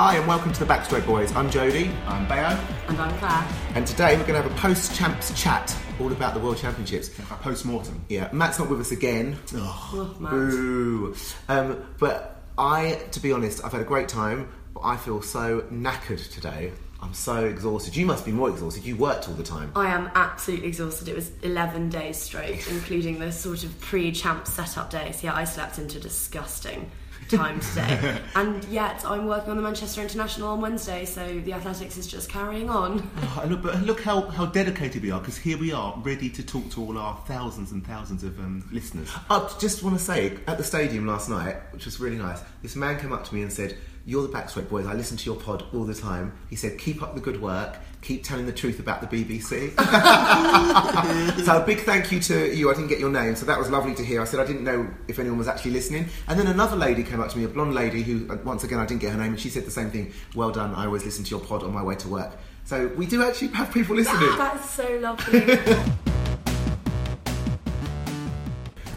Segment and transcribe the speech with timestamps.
[0.00, 1.34] Hi, and welcome to the Backstraight Boys.
[1.34, 1.90] I'm Jody.
[2.06, 2.56] I'm Bayo.
[2.86, 3.44] And I'm Claire.
[3.74, 7.10] And today we're going to have a post champs chat all about the World Championships.
[7.40, 8.00] Post mortem.
[8.08, 9.36] Yeah, Matt's not with us again.
[9.56, 10.30] Oh, Matt.
[10.30, 11.16] Boo.
[11.48, 15.62] Um, but I, to be honest, I've had a great time, but I feel so
[15.62, 16.70] knackered today.
[17.02, 17.96] I'm so exhausted.
[17.96, 18.84] You must be more exhausted.
[18.84, 19.72] You worked all the time.
[19.74, 21.08] I am absolutely exhausted.
[21.08, 25.24] It was 11 days straight, including the sort of pre champ setup days.
[25.24, 26.88] Yeah, I slept into disgusting
[27.28, 28.20] time today.
[28.34, 32.28] and yet, I'm working on the Manchester International on Wednesday, so the athletics is just
[32.28, 33.08] carrying on.
[33.22, 36.42] Oh, look, but look how, how dedicated we are because here we are, ready to
[36.42, 39.10] talk to all our thousands and thousands of um, listeners.
[39.30, 42.76] I just want to say, at the stadium last night, which was really nice, this
[42.76, 43.76] man came up to me and said,
[44.08, 44.86] You're the Backstroke Boys.
[44.86, 46.32] I listen to your pod all the time.
[46.48, 47.76] He said, Keep up the good work.
[48.00, 49.76] Keep telling the truth about the BBC.
[51.44, 52.70] so a big thank you to you.
[52.70, 54.22] I didn't get your name, so that was lovely to hear.
[54.22, 56.06] I said I didn't know if anyone was actually listening.
[56.26, 58.78] And then another lady came up to me, a blonde lady who, uh, once again,
[58.78, 60.10] I didn't get her name, and she said the same thing.
[60.34, 60.74] Well done.
[60.74, 62.32] I always listen to your pod on my way to work.
[62.64, 64.30] So we do actually have people listening.
[64.38, 65.58] That's so lovely.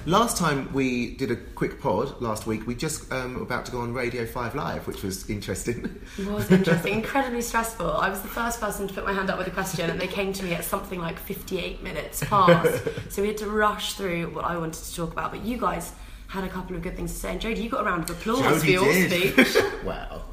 [0.08, 3.72] Last time we did a quick pod last week, we just um, were about to
[3.72, 6.02] go on Radio 5 Live, which was interesting.
[6.18, 7.92] It was interesting, incredibly stressful.
[7.92, 10.08] I was the first person to put my hand up with a question, and they
[10.08, 12.84] came to me at something like 58 minutes past.
[13.10, 15.32] so we had to rush through what I wanted to talk about.
[15.32, 15.94] But you guys
[16.28, 17.32] had a couple of good things to say.
[17.34, 19.48] And Jodie, you got a round of applause Jodie for your did.
[19.48, 19.64] speech.
[19.84, 20.24] wow.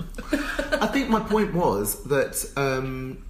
[0.80, 2.50] I think my point was that.
[2.56, 3.22] Um,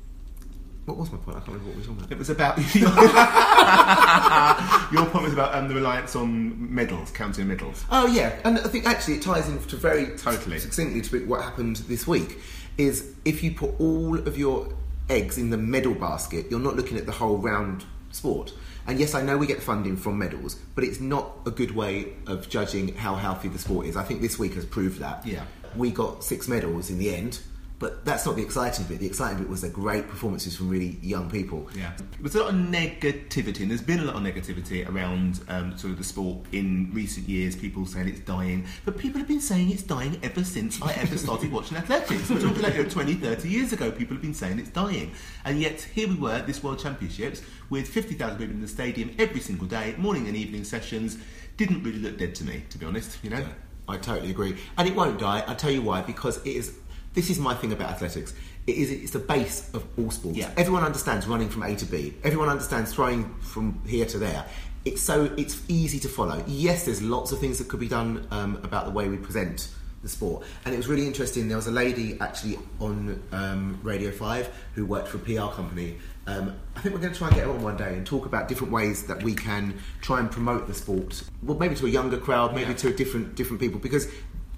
[0.88, 1.36] what was my point?
[1.36, 2.12] I can't remember what we were talking about.
[2.12, 2.56] It was about
[4.92, 7.84] your point was about um, the reliance on medals, counting medals.
[7.90, 10.58] Oh yeah, and I think actually it ties in to very Totally.
[10.58, 12.38] succinctly to what happened this week.
[12.78, 14.72] Is if you put all of your
[15.10, 18.54] eggs in the medal basket, you're not looking at the whole round sport.
[18.86, 22.14] And yes, I know we get funding from medals, but it's not a good way
[22.26, 23.96] of judging how healthy the sport is.
[23.96, 25.26] I think this week has proved that.
[25.26, 25.44] Yeah.
[25.76, 27.40] we got six medals in the end,
[27.78, 28.98] but that's not the exciting bit.
[28.98, 31.68] The exciting bit was the great performances from really young people.
[31.76, 35.76] Yeah, there's a lot of negativity, and there's been a lot of negativity around um,
[35.78, 37.54] sort of the sport in recent years.
[37.54, 41.16] People saying it's dying, but people have been saying it's dying ever since I ever
[41.16, 42.28] started watching athletics.
[42.28, 43.92] We're talking like you know, 20, 30 years ago.
[43.92, 45.12] People have been saying it's dying,
[45.44, 49.14] and yet here we were at this World Championships with 50,000 people in the stadium
[49.18, 51.18] every single day, morning and evening sessions.
[51.56, 53.18] Didn't really look dead to me, to be honest.
[53.22, 53.44] You know.
[53.88, 55.42] I totally agree, and it won't die.
[55.46, 56.02] I'll tell you why.
[56.02, 56.74] Because it is.
[57.18, 58.32] This is my thing about athletics.
[58.68, 58.92] It is.
[58.92, 60.38] It's the base of all sports.
[60.38, 60.52] Yeah.
[60.56, 62.14] Everyone understands running from A to B.
[62.22, 64.44] Everyone understands throwing from here to there.
[64.84, 65.24] It's so.
[65.36, 66.44] It's easy to follow.
[66.46, 69.68] Yes, there's lots of things that could be done um, about the way we present
[70.00, 70.46] the sport.
[70.64, 71.48] And it was really interesting.
[71.48, 75.98] There was a lady actually on um, Radio Five who worked for a PR company.
[76.28, 78.26] Um, I think we're going to try and get her on one day and talk
[78.26, 81.24] about different ways that we can try and promote the sport.
[81.42, 82.76] Well, maybe to a younger crowd, maybe Yeah.
[82.76, 84.06] to a different different people because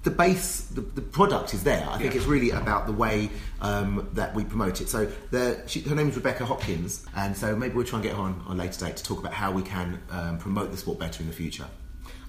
[0.03, 1.85] the base, the, the product is there.
[1.87, 2.19] I think Yeah.
[2.19, 3.29] it's really about the way
[3.61, 4.89] um, that we promote it.
[4.89, 8.15] So the, she, her name is Rebecca Hopkins, and so maybe we'll try and get
[8.15, 10.77] her on on a later date to talk about how we can um, promote the
[10.77, 11.67] sport better in the future.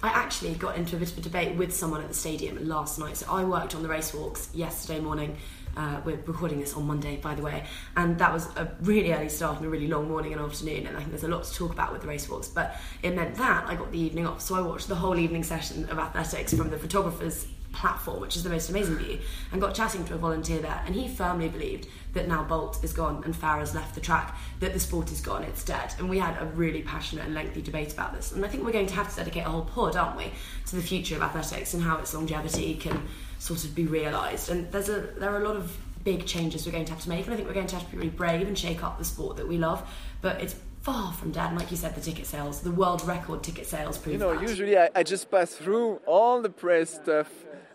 [0.03, 2.99] I actually got into a bit of a debate with someone at the stadium last
[2.99, 3.17] night.
[3.17, 5.37] So I worked on the race walks yesterday morning.
[5.75, 7.65] Uh, we're recording this on Monday, by the way,
[7.97, 10.87] and that was a really early start and a really long morning and afternoon.
[10.87, 13.15] And I think there's a lot to talk about with the race walks, but it
[13.15, 14.43] meant that I got the evening off.
[14.43, 18.43] So I watched the whole evening session of athletics from the photographer's platform, which is
[18.43, 19.19] the most amazing view,
[19.51, 20.83] and got chatting to a volunteer there.
[20.87, 24.73] And he firmly believed that now Bolt is gone and Farah's left the track, that
[24.73, 25.95] the sport is gone, it's dead.
[25.99, 28.33] And we had a really passionate and lengthy debate about this.
[28.33, 30.31] And I think we're going to have to dedicate a whole pod, aren't we,
[30.67, 34.51] to the future of athletics and how its longevity can sort of be realised.
[34.51, 37.09] And there's a there are a lot of big changes we're going to have to
[37.09, 38.99] make, and I think we're going to have to be really brave and shake up
[38.99, 39.89] the sport that we love.
[40.21, 41.51] But it's far from dead.
[41.51, 44.35] And like you said, the ticket sales, the world record ticket sales prove You know,
[44.35, 44.43] that.
[44.43, 47.29] usually I, I just pass through all the press stuff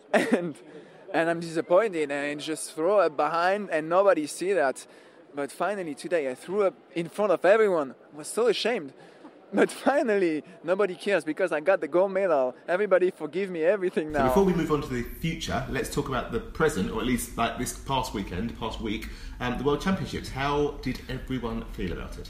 [0.13, 0.55] and
[1.13, 4.85] and I'm disappointed and I just throw up behind and nobody see that.
[5.35, 7.95] But finally today I threw up in front of everyone.
[8.13, 8.93] I was so ashamed.
[9.53, 12.53] But finally nobody cares because I got the gold medal.
[12.67, 14.27] Everybody forgive me everything So now.
[14.27, 17.37] before we move on to the future, let's talk about the present, or at least
[17.37, 19.07] like this past weekend, past week,
[19.39, 20.27] um, the World Championships.
[20.27, 22.29] How did everyone feel about it?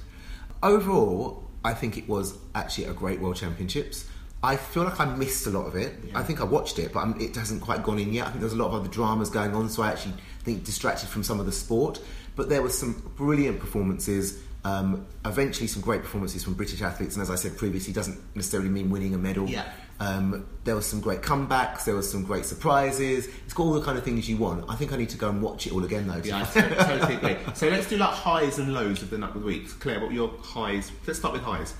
[0.61, 4.05] Overall, I think it was actually a great World Championships.
[4.43, 5.95] I feel like I missed a lot of it.
[6.13, 8.27] I think I watched it, but um it hasn't quite gone in yet.
[8.27, 10.13] I think there's a lot of other dramas going on, so I actually
[10.43, 11.99] think distracted from some of the sport.
[12.35, 14.39] But there were some brilliant performances.
[14.63, 18.69] Um, eventually, some great performances from British athletes, and as I said previously, doesn't necessarily
[18.69, 19.47] mean winning a medal.
[19.47, 19.71] Yeah.
[19.99, 21.85] Um, there were some great comebacks.
[21.85, 23.27] There were some great surprises.
[23.45, 24.65] It's got all the kind of things you want.
[24.69, 26.21] I think I need to go and watch it all again, though.
[26.23, 27.37] Yeah, I totally agree.
[27.55, 29.73] So let's do like highs and lows of the number of weeks.
[29.73, 30.91] Claire, what were your highs?
[31.07, 31.73] Let's start with highs.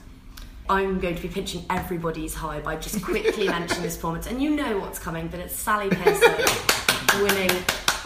[0.70, 4.28] I'm going to be pinching everybody's high by just quickly mentioning this performance.
[4.28, 6.34] And you know what's coming, but it's Sally Pearson
[7.22, 7.52] winning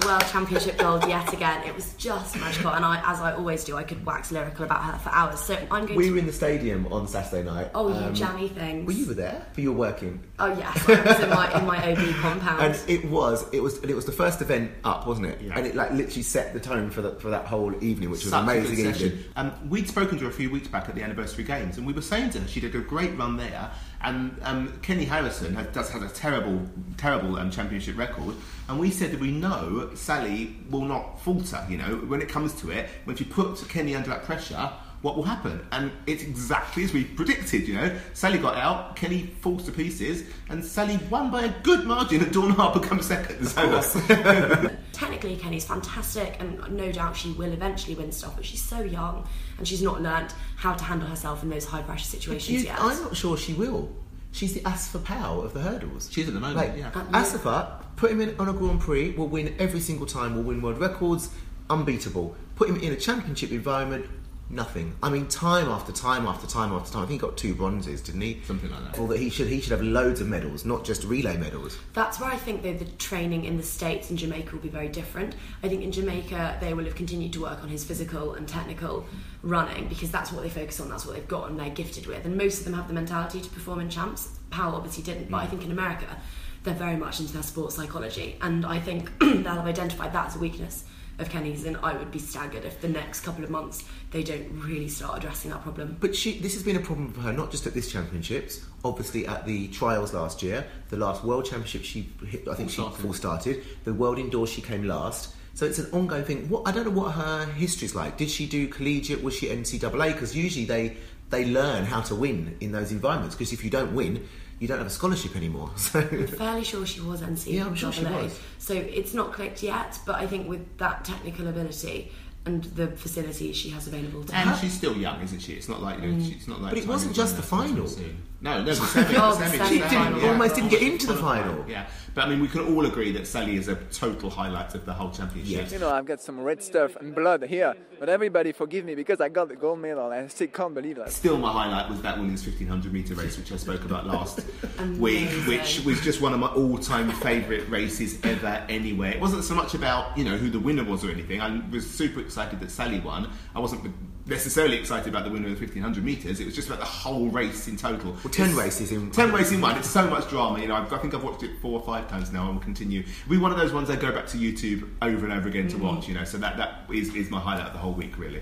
[0.05, 1.63] World Championship gold yet again.
[1.67, 4.83] It was just magical, and I, as I always do, I could wax lyrical about
[4.83, 5.39] her for hours.
[5.39, 6.11] So I'm going We to.
[6.13, 7.69] were in the stadium on Saturday night.
[7.75, 8.85] Oh, you Um, jammy things.
[8.87, 9.45] Were you were there?
[9.53, 10.23] But you were working.
[10.39, 12.61] Oh yes, I was in my in my OB compound.
[12.61, 15.41] And it was, it was, and it was the first event up, wasn't it?
[15.41, 15.53] Yeah.
[15.57, 18.31] And it like literally set the tone for that for that whole evening, which was
[18.31, 19.07] Such an a amazing good session.
[19.07, 19.25] evening.
[19.35, 21.93] Um, we'd spoken to her a few weeks back at the anniversary games, and we
[21.93, 23.71] were saying to her she did a great run there.
[24.03, 26.59] And um, Keni Harrison has, does has a terrible,
[26.97, 28.35] terrible um, championship record.
[28.71, 31.63] And we said that we know Sally will not falter.
[31.69, 34.71] You know, when it comes to it, when she puts Keni under that pressure.
[35.01, 35.65] What will happen?
[35.71, 37.91] And it's exactly as we predicted, you know.
[38.13, 42.31] Sally got out, Keni falls to pieces, and Sally won by a good margin, and
[42.31, 43.47] Dawn Harper comes second.
[43.47, 43.61] So
[44.93, 48.35] Technically, Keni's fantastic, and no doubt she will eventually win stuff.
[48.35, 49.27] But she's so young,
[49.57, 52.79] and she's not learnt how to handle herself in those high pressure situations You- yet.
[52.79, 53.89] I'm not sure she will.
[54.33, 56.09] She's the Asafa Powell of the hurdles.
[56.11, 56.91] She is at the moment, Like, yeah.
[56.95, 57.23] Yeah.
[57.23, 60.61] Asafa, put him in on a Grand Prix, will win every single time, will win
[60.61, 61.29] world records,
[61.69, 62.35] unbeatable.
[62.55, 64.05] Put him in a championship environment,
[64.51, 64.95] nothing.
[65.01, 67.03] I mean, time after time after time after time.
[67.03, 68.41] I think he got two bronzes, didn't he?
[68.45, 68.97] Something like that.
[68.97, 71.77] Well, that he should he should have loads of medals, not just relay medals.
[71.93, 74.89] That's where I think though the training in the States and Jamaica will be very
[74.89, 75.35] different.
[75.63, 79.05] I think in Jamaica they will have continued to work on his physical and technical
[79.43, 82.25] running because that's what they focus on, that's what they've got and they're gifted with.
[82.25, 84.29] And most of them have the mentality to perform in champs.
[84.49, 85.49] Powell obviously didn't, but I mm.
[85.49, 86.17] think in America
[86.63, 88.37] they're very much into their sports psychology.
[88.41, 90.85] And I think they'll have identified that as a weakness
[91.19, 94.47] of Keni's and I would be staggered if the next couple of months they don't
[94.65, 95.97] really start addressing that problem.
[95.99, 98.65] But she, this has been a problem for her, not just at this championships.
[98.83, 102.77] Obviously, at the trials last year, the last World Championship, she hit, I think she
[102.77, 103.01] Full started.
[103.01, 103.63] full started.
[103.83, 105.35] The World Indoors, she came last.
[105.53, 106.47] So it's an ongoing thing.
[106.49, 108.17] What I don't know what her history's like.
[108.17, 109.21] Did she do collegiate?
[109.21, 110.13] Was she NCAA?
[110.13, 110.97] Because usually they
[111.29, 113.35] they learn how to win in those environments.
[113.35, 114.27] Because if you don't win,
[114.61, 115.71] you don't have a scholarship anymore.
[115.77, 117.53] So I'm fairly sure she was NCAA.
[117.53, 118.39] Yeah, I'm sure she was.
[118.59, 122.11] So it's not clicked yet, but I think with that technical ability
[122.45, 124.53] and the facilities she has available to And her.
[124.53, 125.53] And she's still young, isn't she?
[125.53, 126.25] It's not like you know, mm.
[126.25, 126.71] she- it's not like.
[126.71, 127.83] But it wasn't just the final.
[127.83, 128.21] that's what I'm saying.
[128.43, 129.15] No, no, the semi.
[129.17, 130.19] Oh, the the semi, semi the final.
[130.19, 131.63] semi, Almost didn't get into the final.
[131.69, 131.85] Yeah,
[132.15, 134.93] but I mean, we can all agree that Sally is a total highlight of the
[134.93, 135.67] whole championship.
[135.67, 135.73] Yeah.
[135.73, 139.21] You know, I've got some red stuff and blood here, but everybody forgive me because
[139.21, 141.11] I got the gold medal and I still can't believe that.
[141.11, 144.39] Still, my highlight was that women's 1500 metre race, which I spoke about last
[144.97, 148.65] week, which was just one of my all-time favourite races ever.
[148.69, 151.41] Anyway, it wasn't so much about you know who the winner was or anything.
[151.41, 153.29] I was super excited that Sally won.
[153.53, 153.93] I wasn't
[154.25, 156.39] necessarily excited about the winner of the 1500 metres.
[156.39, 158.11] It was just about the whole race in total.
[158.23, 159.77] Well, 10 It's- races in- 10 races in one.
[159.77, 160.61] It's so much drama.
[160.61, 162.63] You know, I've, I think I've watched it four or five times now, and will
[162.63, 163.01] continue.
[163.01, 165.67] It'll be one of those ones I go back to YouTube over and over again
[165.67, 165.85] to mm-hmm.
[165.85, 166.07] watch.
[166.07, 168.41] You know, so that that is, is my highlight of the whole week, really.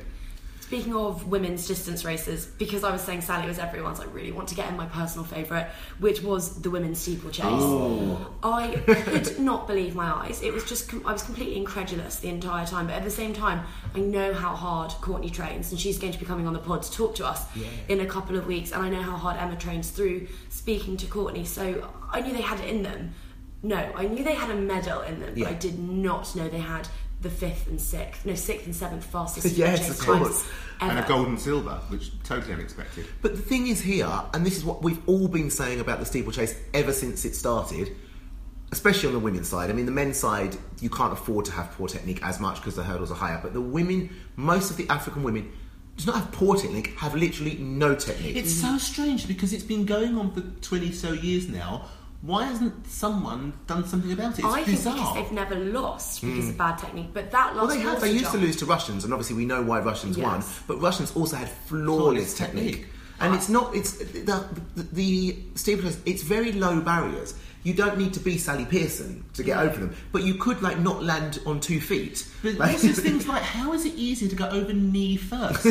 [0.69, 4.49] Speaking of women's distance races, because I was saying Sally was everyone's, I really want
[4.49, 5.65] to get in my personal favourite,
[5.97, 7.43] which was the women's steeplechase.
[7.43, 8.35] Oh.
[8.43, 10.43] I could not believe my eyes.
[10.43, 12.85] It was just, I was completely incredulous the entire time.
[12.85, 16.19] But at the same time, I know how hard Courtney trains, and she's going to
[16.19, 17.47] be coming on the pod to talk to us
[17.87, 18.71] in a couple of weeks.
[18.71, 21.45] And I know how hard Emma trains through speaking to Courtney.
[21.45, 23.15] So I knew they had it in them.
[23.63, 26.59] No, I knew they had a medal in them, but I did not know they
[26.59, 26.87] had
[27.21, 30.45] the fifth and sixth, no, sixth and seventh fastest Yes, of course.
[30.81, 30.91] ever.
[30.91, 33.05] And a gold and silver, which totally unexpected.
[33.21, 36.05] But the thing is here, and this is what we've all been saying about the
[36.05, 37.93] steeplechase ever since it started,
[38.71, 39.69] especially on the women's side.
[39.69, 42.75] I mean, the men's side, you can't afford to have poor technique as much because
[42.75, 43.39] the hurdles are higher.
[43.41, 45.51] But the women, most of the African women,
[45.97, 48.37] do not have poor technique, have literally no technique.
[48.37, 51.85] It's so strange because it's been going on for 20 so years now.
[52.21, 54.43] Why hasn't someone done something about it?
[54.43, 54.95] It's I think bizarre.
[54.95, 56.49] because they've never lost because hmm.
[56.49, 57.09] of bad technique.
[57.13, 58.01] But that last well, they have.
[58.01, 60.43] They used to lose to Russians, and obviously we know why Russians won.
[60.67, 62.73] But Russians also had flawless, Flawless technique.
[62.73, 62.93] technique.
[63.21, 63.73] And it's not.
[63.73, 64.45] It's the
[64.75, 65.99] the, the steeplechase.
[66.05, 67.35] It's very low barriers.
[67.63, 70.79] You don't need to be Sally Pearson to get over them, but you could like
[70.79, 72.25] not land on two feet.
[72.41, 75.65] But Like- also things like how is it easier to go over knee first?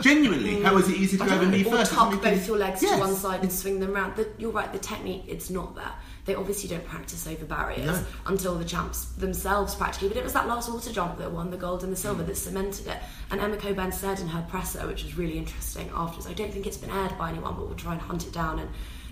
[0.00, 1.68] Genuinely, how is it easier to go over knee know.
[1.74, 1.92] or first?
[1.92, 2.94] tuck Doesn't make both any- your legs Yes.
[2.94, 4.16] to one side and swing them around.
[4.16, 4.72] The, you're right.
[4.72, 5.92] The technique, it's not there.
[6.24, 8.04] They obviously don't practice over barriers No.
[8.26, 10.08] until the champs themselves practically.
[10.08, 12.36] But it was that last water jump that won the gold and the silver that
[12.36, 12.98] cemented it.
[13.30, 16.66] And Emma Coburn said in her presser, which was really interesting afterwards, I don't think
[16.66, 18.68] it's been aired by anyone, but we'll try and hunt it down and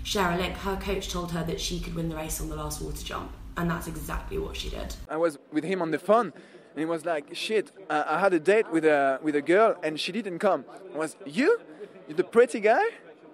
[0.07, 0.55] share a link.
[0.57, 3.31] Her coach told her that she could win the race on the last water jump,
[3.57, 4.95] and that's exactly what she did.
[5.09, 6.27] I was with him on the phone,
[6.71, 9.75] and he was like, "Shit, I, I had a date with a with a girl,
[9.83, 10.63] and she didn't come."
[10.95, 11.59] I was you,
[12.07, 12.85] you the pretty guy,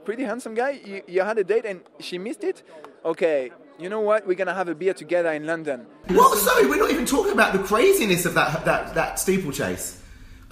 [0.03, 0.71] pretty handsome guy.
[0.83, 2.63] You, you had a date and she missed it.
[3.05, 4.25] Okay, you know what?
[4.25, 5.85] We're gonna have a beer together in London.
[6.07, 6.37] What?
[6.39, 10.02] Sorry, we're not even talking about the craziness of that that, that steeplechase.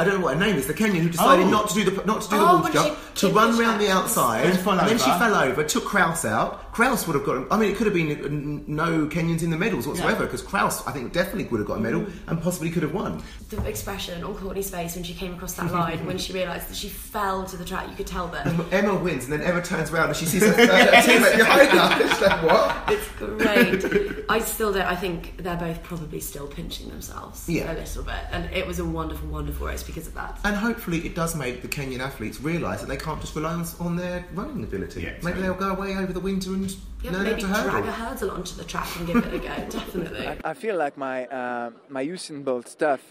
[0.01, 0.65] I don't know what her name is.
[0.67, 1.50] The Kenyan who decided Oh.
[1.50, 3.36] not to do the not to do the Oh, water when jump, she to kicked
[3.36, 3.98] run the round the track.
[3.98, 5.20] outside, Then fell and then she over.
[5.20, 6.72] fell over, took Kraus out.
[6.74, 7.48] Kraus would have got.
[7.51, 10.86] I mean, it could have been uh, no Kenyans in the medals whatsoever because Kraus,
[10.88, 12.12] I think, definitely would have got a medal Mm.
[12.27, 13.22] and possibly could have won.
[13.50, 16.77] The expression on Courtney's face when she came across that line, when she realised that
[16.77, 19.91] she fell to the track, you could tell that Emma wins, and then Emma turns
[19.91, 20.55] around and she sees her, her
[21.05, 22.08] teammate behind her.
[22.10, 24.25] She's like, "What?" it's great.
[24.29, 24.86] I still don't.
[24.86, 27.72] I think they're both probably still pinching themselves Yeah.
[27.72, 30.39] a little bit, and it was a wonderful, wonderful race because of that.
[30.43, 33.65] And hopefully, it does make the Kenyan athletes realise that they can't just rely on,
[33.79, 35.01] on their running ability.
[35.01, 35.41] Yeah, Maybe totally.
[35.43, 37.89] they'll go away over the winter and Yeah, learn maybe how to drag hurdle.
[37.89, 39.55] a hurdle onto the track and give it a go.
[39.79, 40.27] Definitely.
[40.27, 43.01] I, I feel like my uh, my Usain Bolt stuff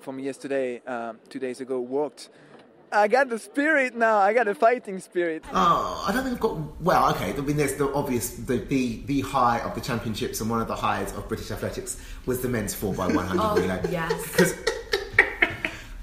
[0.00, 2.28] from yesterday, um, two days ago, worked.
[2.92, 4.18] I got the spirit now.
[4.18, 5.44] I got a fighting spirit.
[5.52, 6.80] Oh, I don't think I've got.
[6.80, 7.32] Well, okay.
[7.32, 10.68] I mean, there's the obvious, the, the the high of the championships, and one of
[10.68, 13.80] the highs of British athletics was the men's four x one hundred relay.
[13.90, 14.12] yes.
[14.30, 14.54] because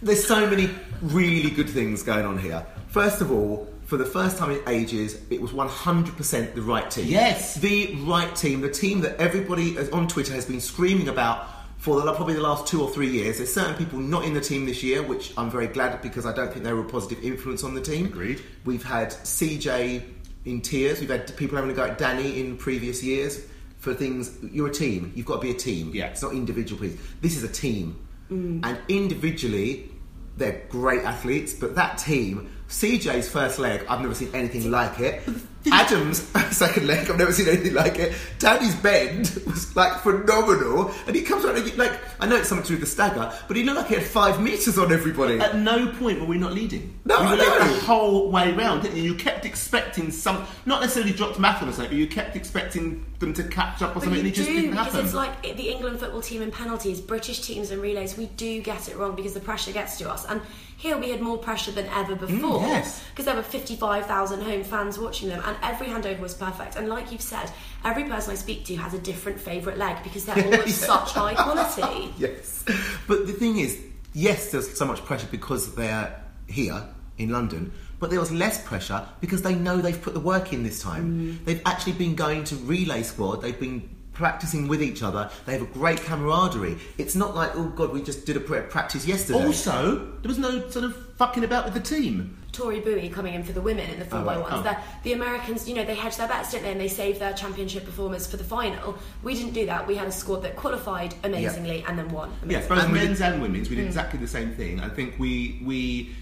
[0.03, 0.69] there's so many
[1.01, 2.65] really good things going on here.
[2.88, 7.07] First of all, for the first time in ages, it was 100% the right team.
[7.07, 7.55] Yes.
[7.55, 11.50] the right team, the team that everybody on Twitter has been screaming about.
[11.77, 14.39] For the, probably the last two or three years, there's certain people not in the
[14.39, 17.22] team this year, which I'm very glad because I don't think they were a positive
[17.22, 18.05] influence on the team.
[18.05, 18.41] Agreed.
[18.63, 20.01] We've had CJ
[20.45, 21.01] in tears.
[21.01, 23.45] We've had people having a go at Danny in previous years
[23.79, 24.31] for things.
[24.50, 25.12] You're a team.
[25.13, 25.91] You've got to be a team.
[25.93, 26.05] Yeah.
[26.05, 27.03] It's not individual people.
[27.19, 28.00] This is a team.
[28.31, 28.62] Mm.
[28.63, 29.91] And individually,
[30.37, 35.21] they're great athletes, but that team, CJ's first leg, I've never seen anything like it.
[35.71, 36.17] Adam's
[36.57, 38.13] second leg, I've never seen anything like it.
[38.39, 42.49] Danny's bend was like phenomenal, and he comes around and he, like I know it's
[42.49, 44.91] something to do with the stagger, but he looked like he had five meters on
[44.91, 45.39] everybody.
[45.39, 46.99] At no point were we not leading.
[47.05, 49.03] No, we were led the whole way round, didn't you?
[49.03, 53.33] You kept expecting some, not necessarily dropped Mathon or something, but you kept expecting them
[53.35, 54.91] to catch up or But something, you and it just do didn't happen.
[54.91, 58.17] because it's like the England football team in penalties, British teams in relays.
[58.17, 60.41] We do get it wrong because the pressure gets to us, and
[60.83, 62.59] here we had more pressure than ever before.
[62.59, 63.01] Mm, yes.
[63.09, 66.75] because there were fifty-five thousand home fans watching them, and every handover was perfect.
[66.75, 67.49] And like you've said,
[67.85, 71.11] every person I speak to has a different favourite leg because they're all of such
[71.13, 72.13] high quality.
[72.17, 72.65] yes.
[73.07, 76.85] But the thing is, yes, there's so much pressure because they're here
[77.17, 77.71] in London,
[78.01, 81.39] but there was less pressure because they know they've put the work in this time.
[81.45, 85.62] They've actually been going to relay squad, they've been practicing with each other, they have
[85.62, 86.77] a great camaraderie.
[86.98, 89.43] It's not like, oh god, we just did a pra- practice yesterday.
[89.43, 92.38] also, there was no sort of fucking about with the team.
[92.53, 94.65] Tori Bowie coming in for the women in the 4 by ones.
[94.65, 94.77] Oh.
[95.01, 96.72] The Americans, you know, they hedged their bets, didn't they?
[96.72, 98.96] And they saved their championship performers for the final.
[99.24, 99.88] We didn't do that.
[99.88, 102.32] We had a squad that qualified amazingly and then won.
[102.48, 102.75] Yes, amazingly.
[102.75, 103.70] both And we men's and women's.
[103.72, 103.88] We did mm.
[103.88, 104.79] exactly the same thing.
[104.79, 106.15] I think we we.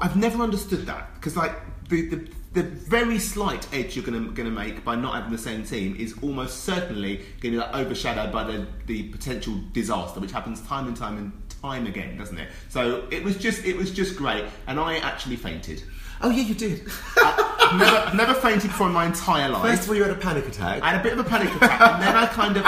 [0.00, 1.54] I've never understood that because like
[1.88, 5.32] the, the the very slight edge you're going to going to make by not having
[5.32, 9.54] the same team is almost certainly going to be like, overshadowed by the the potential
[9.72, 11.32] disaster which happens time and time and
[11.62, 12.48] time again, doesn't it?
[12.68, 15.82] So it was just it was just great, and I actually fainted.
[16.20, 16.88] Oh yeah, you did.
[17.16, 19.62] I've never never fainted before in my entire life.
[19.62, 20.82] First of all, you had a panic attack.
[20.82, 22.64] I had a bit of a panic attack, and then I kind of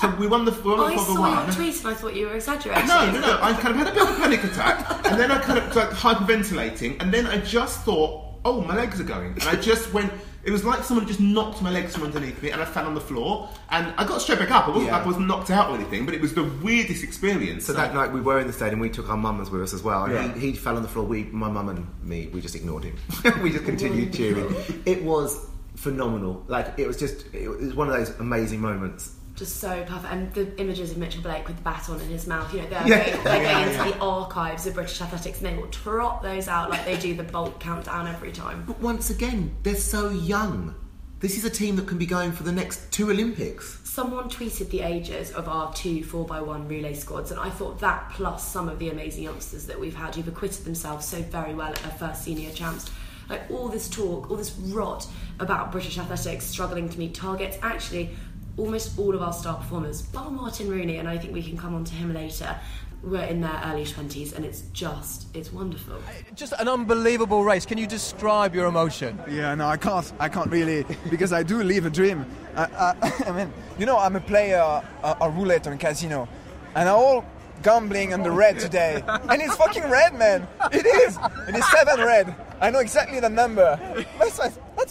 [0.00, 1.46] so we won the we won the I Formula saw One.
[1.46, 2.86] your tweet and I thought you were exaggerating.
[2.86, 3.38] No, no, no.
[3.40, 5.74] I kind of had a bit of a panic attack, and then I kind of
[5.74, 9.92] like hyperventilating, and then I just thought, "Oh, my legs are going," and I just
[9.92, 10.12] went.
[10.44, 12.94] It was like someone just knocked my legs from underneath me, and I fell on
[12.94, 13.50] the floor.
[13.70, 14.66] And I got straight back up.
[14.66, 14.92] I wasn't Yeah.
[14.96, 17.66] like I wasn't knocked out or anything, but it was the weirdest experience.
[17.66, 18.80] So that night we were in the stadium.
[18.80, 20.04] We took our mums with us as well.
[20.04, 20.32] And Yeah.
[20.34, 21.04] he, he fell on the floor.
[21.04, 22.96] We, my mum and me, we just ignored him.
[23.42, 24.54] we just continued cheering.
[24.86, 26.44] It was phenomenal.
[26.48, 29.12] Like it was just, it was one of those amazing moments.
[29.38, 30.12] Just so perfect.
[30.12, 32.86] And the images of Mitchell Blake with the baton in his mouth, you know, they're
[32.88, 33.10] Yeah.
[33.10, 36.70] going, they're going into the archives of British athletics and they will trot those out
[36.70, 38.64] like they do the Bolt countdown every time.
[38.66, 40.74] But once again, they're so young.
[41.20, 43.78] This is a team that can be going for the next two Olympics.
[43.82, 48.46] Someone tweeted the ages of our two 4x1 relay squads, and I thought that plus
[48.48, 51.76] some of the amazing youngsters that we've had who've acquitted themselves so very well at
[51.76, 52.88] their first senior champs.
[53.28, 55.06] Like all this talk, all this rot
[55.40, 58.10] about British athletics struggling to meet targets, actually,
[58.58, 61.74] almost all of our star performers, bar Martin Rooney, and I think we can come
[61.74, 62.56] on to him later,
[63.02, 65.98] were in their early 20s, and it's just, it's wonderful.
[66.34, 67.64] Just an unbelievable race.
[67.64, 69.18] Can you describe your emotion?
[69.30, 70.12] Yeah, no, I can't.
[70.18, 72.26] I can't really because I do live a dream.
[72.56, 76.28] I, I, I mean, you know, I'm a player uh, a roulette on casino,
[76.74, 77.24] and I'm all
[77.62, 80.46] gambling on the red today, and it's fucking red, man.
[80.72, 81.18] It is.
[81.48, 82.34] It is seven red.
[82.60, 83.78] I know exactly the number.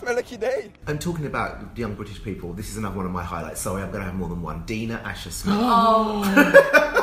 [0.08, 0.72] That's my, lucky day.
[0.88, 3.60] And talking about young British people, this is another one of my highlights.
[3.60, 4.64] Sorry, I'm going to have more than one.
[4.66, 5.56] Dina Asher Smith.
[5.60, 6.24] Oh,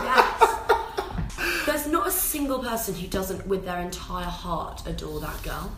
[0.03, 1.67] yes.
[1.67, 5.71] There's not a single person who doesn't, with their entire heart, adore that girl.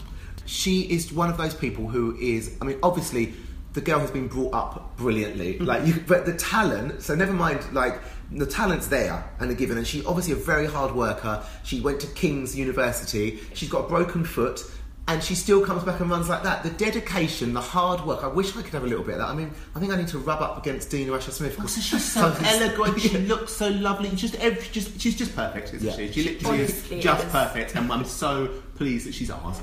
[0.44, 3.34] she is one of those people who is i mean obviously
[3.76, 5.54] the girl has been brought up brilliantly.
[5.54, 5.64] Mm-hmm.
[5.64, 7.02] Like, you, but the talent.
[7.02, 7.60] So never mind.
[7.72, 8.00] Like
[8.32, 11.44] the talent's there and they're given, and she obviously a very hard worker.
[11.62, 13.38] She went to King's University.
[13.54, 14.62] She's got a broken foot.
[15.08, 16.64] And she still comes back and runs like that.
[16.64, 18.24] The dedication, the hard work.
[18.24, 19.28] I wish I could have a little bit of that.
[19.28, 21.60] I mean, I think I need to rub up against Dina Asher Smith.
[21.60, 23.00] Also, oh, she's so elegant.
[23.00, 24.10] She looks so lovely.
[24.10, 25.94] She's just, every, just she's just perfect, isn't Yeah.
[25.94, 26.10] she?
[26.12, 27.32] She literally Honestly, is just it is.
[27.32, 29.60] perfect, and I'm so pleased that she's ours.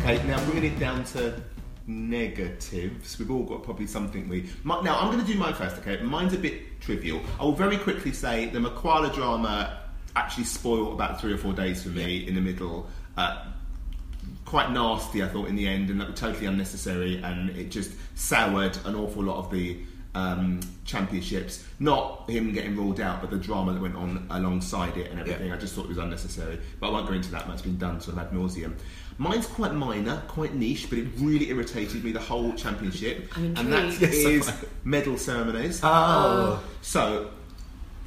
[0.00, 1.40] Okay, now bringing it down to
[1.86, 3.18] negatives.
[3.18, 4.50] We've all got probably something we.
[4.64, 5.78] My, now I'm going to do mine first.
[5.78, 7.20] Okay, mine's a bit trivial.
[7.38, 9.78] I will very quickly say the Makwala drama
[10.16, 12.86] actually spoiled about three or four days for me in the middle.
[13.20, 13.44] Uh,
[14.44, 17.92] quite nasty, I thought, in the end, and that was totally unnecessary, and it just
[18.14, 19.78] soured an awful lot of the
[20.14, 21.64] um, championships.
[21.78, 25.48] Not him getting ruled out, but the drama that went on alongside it and everything.
[25.48, 25.54] Yeah.
[25.54, 26.58] I just thought it was unnecessary.
[26.80, 27.46] But I won't go into that.
[27.46, 28.74] That's been done sort of ad nauseum.
[29.18, 33.72] Mine's quite minor, quite niche, but it really irritated me the whole championship, I'm and
[33.72, 34.14] that intrigued.
[34.14, 34.50] is
[34.84, 35.80] medal ceremonies.
[35.84, 37.30] Oh, So,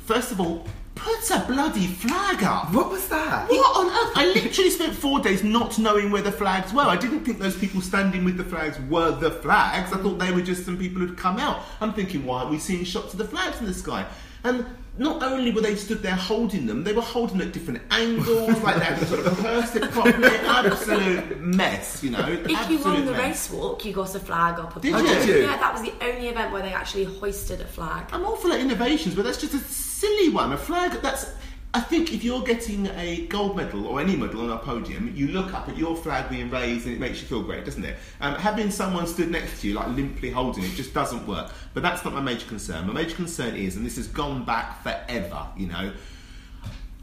[0.06, 2.74] first of all, put a bloody flag up.
[2.74, 3.50] what was that?
[3.50, 4.14] What on earth?
[4.16, 6.84] I literally spent four days not knowing where the flags were.
[6.84, 9.92] I didn't think those people standing with the flags were the flags.
[9.94, 11.64] I thought they were just some people who'd come out.
[11.82, 14.06] I'm thinking, why aren't we seeing shots of the flags in the sky?
[14.44, 14.66] And
[14.98, 18.62] not only were they stood there holding them, they were holding them at different angles,
[18.62, 20.28] like they had sort of rehearsed it properly.
[20.28, 22.26] Absolute mess, you know.
[22.28, 23.20] If you won the mess.
[23.20, 24.80] race walk, you got a flag up.
[24.82, 25.08] Did above.
[25.08, 25.14] you?
[25.16, 25.42] Did you?
[25.44, 28.08] Yeah, that was the only event where they actually hoisted a flag.
[28.12, 30.54] I'm all for like innovations, but that's just a silly one.
[30.54, 31.32] A flag that's.
[31.76, 35.30] I think if you're getting a gold medal or any medal on a podium, you
[35.30, 37.98] look up at your flag being raised and it makes you feel great, doesn't it?
[38.22, 41.52] Um, having someone stood next to you, like limply holding it, just doesn't work.
[41.74, 42.86] But that's not my major concern.
[42.86, 45.92] My major concern is, and this has gone back forever, you know,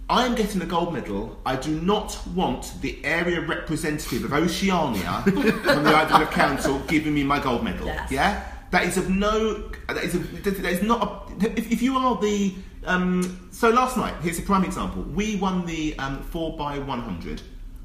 [0.09, 1.41] I am getting a gold medal.
[1.47, 7.15] I do not want the area representative of Oceania from the Island of Council giving
[7.15, 7.87] me my gold medal.
[7.87, 8.11] Yes.
[8.11, 9.71] Yeah, that is of no.
[9.87, 11.31] That is, of, that is not.
[11.41, 12.55] A, if, if you are the.
[12.85, 15.03] Um, so last night, here's a prime example.
[15.03, 17.43] We won the um, four by one hundred.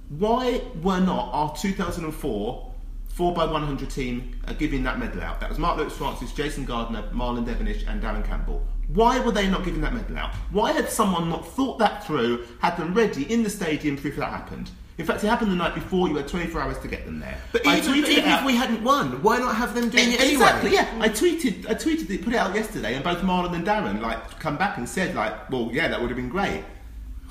[0.10, 2.72] Why were not our 2004
[3.16, 5.40] 4 by 100 team uh, giving that medal out?
[5.40, 8.62] That was Mark Lewis Francis, Jason Gardner, Marlon Devonish, and Darren Campbell.
[8.90, 10.36] Why were they not giving that medal out?
[10.52, 14.30] Why had someone not thought that through, had them ready in the stadium if that
[14.30, 14.70] happened?
[14.98, 16.08] In fact, it happened the night before.
[16.08, 17.38] You had 24 hours to get them there.
[17.52, 20.34] But I even, even if we hadn't won, why not have them doing it anyway?
[20.34, 20.90] Exactly, yeah.
[21.00, 24.40] I tweeted, I tweeted it, put it out yesterday, and both Marlon and Darren like
[24.40, 26.64] come back and said like, well, yeah, that would have been great.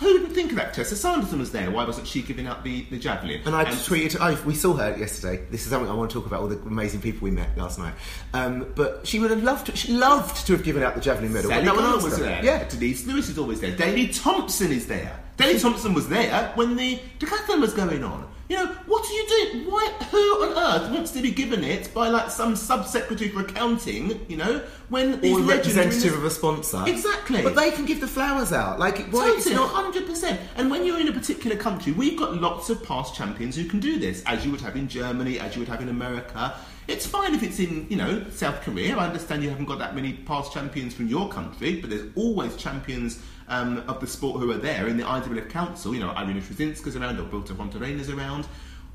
[0.04, 0.74] Who didn't think of that?
[0.74, 1.70] Tessa Sanderson was there.
[1.70, 3.40] Why wasn't she giving out the, the javelin?
[3.46, 5.42] And I tweeted, oh, we saw her yesterday.
[5.50, 7.78] This is something I want to talk about, all the amazing people we met last
[7.78, 7.94] night.
[8.34, 11.32] Um, but she would have loved to, she loved to have given out the javelin
[11.32, 11.48] medal.
[11.50, 12.44] Sally no one was there.
[12.44, 12.68] Yeah.
[12.68, 13.74] Denise Lewis is always there.
[13.74, 15.18] Daley Thompson is there.
[15.38, 18.30] Daley Thompson was there when the decathlon was going on.
[18.48, 19.70] You know, what are you doing?
[19.70, 19.90] Why?
[20.10, 24.20] Who on earth wants to be given it by like some sub-secretary for accounting?
[24.28, 26.84] You know, when these Or a legends representative of a sponsor.
[26.86, 27.42] Exactly.
[27.42, 28.78] But they can give the flowers out.
[28.78, 29.70] Like, why it's Totally, not.
[29.70, 30.38] hundred percent.
[30.56, 33.80] And when you're in a particular country, we've got lots of past champions who can
[33.80, 36.54] do this, as you would have in Germany, as you would have in America.
[36.86, 38.94] It's fine if it's in, you know, South Korea.
[38.94, 42.56] I understand you haven't got that many past champions from your country, but there's always
[42.56, 45.94] champions um, of the sport who are there in the IAAF Council.
[45.94, 48.46] You know, Irena Szewinska's around, or Bilta Fontarena's around.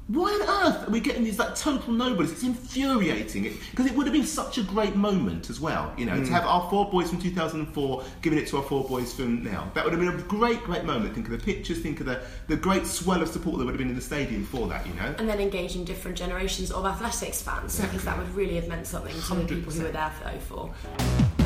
[0.08, 2.32] Why on earth are we getting these like total nobodies?
[2.32, 6.16] It's infuriating because it would have been such a great moment as well, you know,
[6.16, 6.26] Hmm.
[6.26, 9.70] to have our four boys from 2004 giving it to our four boys from now.
[9.76, 11.14] That would have been a great, great moment.
[11.14, 13.78] Think of the pictures, think of the, the great swell of support that would have
[13.78, 15.14] been in the stadium for that, you know.
[15.20, 19.14] And then engaging different generations of athletics fans because that would really have meant something
[19.14, 20.12] to the people who were there
[20.48, 21.39] for 04.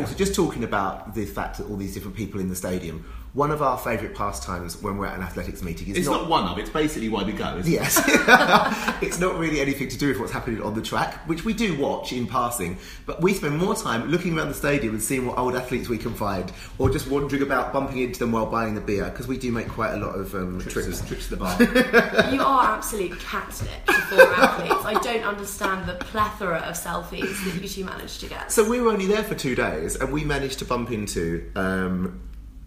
[0.00, 3.50] Also, just talking about the fact that all these different people in the stadium, one
[3.52, 6.58] of our favourite pastimes when we're at an athletics meeting is It's not, one of,
[6.58, 7.56] it's basically why we go.
[7.58, 7.76] Isn't it?
[7.76, 8.02] Yes.
[9.02, 11.78] it's not really anything to do with what's happening on the track, which we do
[11.78, 15.38] watch in passing, but we spend more time looking around the stadium and seeing what
[15.38, 18.80] old athletes we can find, or just wandering about bumping into them while buying the
[18.80, 20.86] beer, because we do make quite a lot of um, trips.
[20.86, 22.30] Trips, trips to the bar.
[22.30, 24.84] You are absolute catnip to former athletes.
[24.84, 28.50] I don't understand the plethora of selfies that you two managed to get.
[28.52, 32.20] So we were only there for two days, and we managed to bump into um,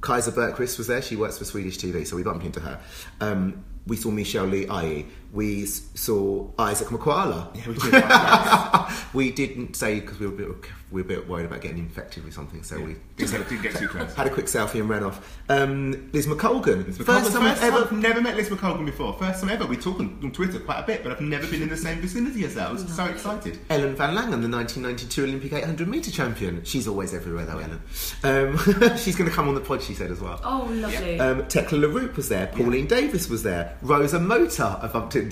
[0.04, 1.02] Kajsa Bergqvist was there.
[1.02, 2.80] She works for Swedish TV, so we bumped into her.
[3.22, 5.06] Um, we saw Michelle Lee Ai.
[5.34, 7.50] We saw Isaac Makwala.
[7.56, 9.13] Yeah, we did.
[9.13, 11.80] we didn't say because we were a bit we were a bit worried about getting
[11.80, 14.13] infected with something, so we Didn't get- didn't get too close.
[14.13, 15.39] had a quick selfie and ran off.
[15.50, 17.78] Um, Liz McColgan, Liz first McColgan, time I've ever.
[17.80, 19.12] I've never met Liz McColgan before.
[19.13, 19.65] First time ever.
[19.65, 21.98] We talk on, on Twitter quite a bit, but I've never been in the same
[22.00, 22.62] vicinity as her.
[22.62, 23.58] I was so excited.
[23.72, 26.63] Ellen Van Langen, the 1992 Olympic 800 metre champion.
[26.63, 27.82] She's always everywhere though, Ellen.
[28.24, 30.39] Um, she's going to come on the pod, she said as well.
[30.43, 31.19] Oh, lovely.
[31.19, 32.46] Um, Tegla Loroupe was there.
[32.48, 33.76] Pauline Davis was there.
[33.82, 35.22] Rosa Mota I bumped into.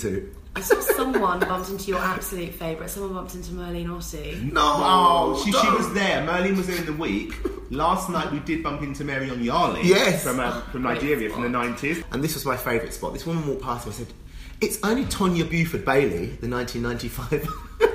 [0.54, 2.89] I saw someone bumped into your absolute favourite.
[2.89, 4.51] Someone bumped into Merlene Ottey.
[4.51, 5.77] No, Oh, she, she don't.
[5.77, 6.27] was there.
[6.27, 7.34] Merlene was there in the week.
[7.71, 9.84] Last night we did bump into Mary Onyali.
[9.84, 10.23] Yes.
[10.23, 12.04] From, uh, from Nigeria, from the 90s.
[12.12, 13.13] And this was my favourite spot.
[13.13, 14.13] This woman walked past me and said,
[14.60, 17.47] It's only Tonja Buford Bailey, the 1995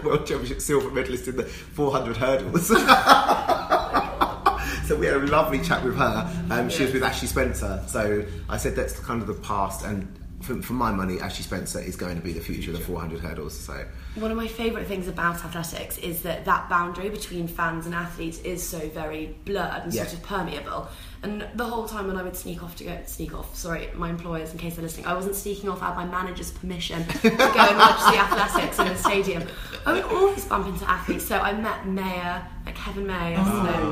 [0.05, 2.69] World Championship silver medalist in the 400 hurdles.
[4.87, 6.47] so we had a lovely chat with her.
[6.51, 7.83] Um, she was with Ashley Spencer.
[7.87, 9.85] So I said that's kind of the past.
[9.85, 10.09] And
[10.41, 13.21] for, for my money, Ashley Spencer is going to be the future of the 400
[13.21, 13.59] hurdles.
[13.59, 13.85] So
[14.17, 18.39] One of my favourite things about athletics is that that boundary between fans and athletes
[18.41, 20.89] is so very blurred and sort of permeable.
[21.27, 24.11] And the whole time when I would sneak off to go sneak off, sorry, my
[24.11, 27.37] employers in case they're listening, I wasn't sneaking off without my manager's permission to go
[27.37, 29.43] and watch the athletics in the stadium.
[29.85, 31.27] I would always bump into athletes.
[31.27, 33.83] So I met Mayer, like Kevin Mayer yesterday.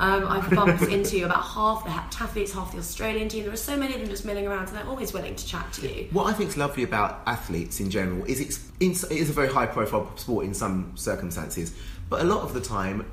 [0.00, 3.44] Um, I've bumped into about half the athletes, half the Australian team.
[3.44, 5.72] There are so many of them just milling around, and they're always willing to chat
[5.74, 6.08] to you.
[6.10, 9.32] What I think is lovely about athletes in general is it's in, it is a
[9.32, 11.72] very high profile sport in some circumstances,
[12.10, 13.06] but a lot of the time.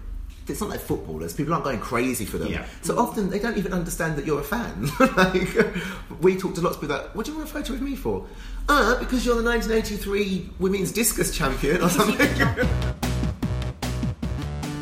[0.49, 1.33] It's not like footballers.
[1.33, 2.51] People aren't going crazy for them.
[2.51, 2.65] Yeah.
[2.81, 4.89] So often they don't even understand that you're a fan.
[5.17, 7.81] like, we talked to lots of people that, what do you want a photo with
[7.81, 8.25] me for?
[8.67, 12.67] Uh, because you're the 1983 women's discus champion or something.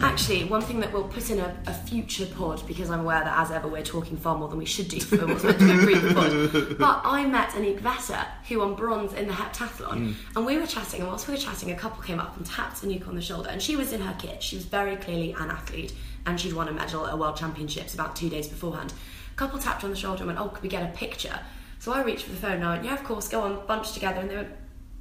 [0.02, 3.40] Actually, one thing that we'll put in a, a future pod, because I'm aware that
[3.40, 5.72] as ever we're talking far more than we should do for what's meant to be
[5.72, 6.78] a brief pod.
[6.78, 10.16] But I met Anouk Vetter, who won bronze in the heptathlon, mm.
[10.36, 12.84] and we were chatting, and whilst we were chatting, a couple came up and tapped
[12.84, 14.44] Anouk on the shoulder, and she was in her kit.
[14.44, 15.94] She was very clearly an athlete,
[16.26, 18.94] and she'd won a medal at a World Championships about two days beforehand.
[19.32, 21.40] A couple tapped on the shoulder and went, "Oh, could we get a picture?"
[21.80, 23.94] So I reached for the phone and I went, "Yeah, of course, go on." Bunched
[23.94, 24.50] together, and they went,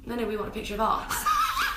[0.05, 1.13] "No, no, we want a picture of ours."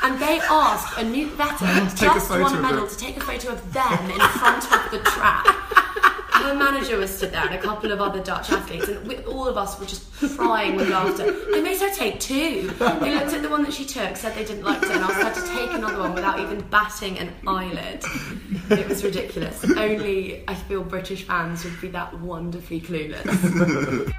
[0.03, 4.21] And they asked Anouk Vetter, just one medal, to take a photo of them in
[4.21, 5.47] front of the track.
[6.33, 9.47] Her manager was stood there and a couple of other Dutch athletes, and we, all
[9.47, 11.31] of us were just crying with laughter.
[11.53, 12.71] They made her take two.
[12.79, 15.39] They looked at the one that she took, said they didn't like it, and asked
[15.39, 18.03] her to take another one without even batting an eyelid.
[18.71, 19.63] It was ridiculous.
[19.65, 24.15] Only I feel British fans would be that wonderfully clueless.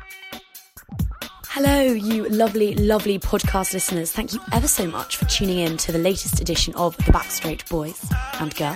[1.63, 4.11] Hello, you lovely, lovely podcast listeners.
[4.11, 7.69] Thank you ever so much for tuning in to the latest edition of The Backstraight
[7.69, 8.03] Boys
[8.39, 8.75] and Girl.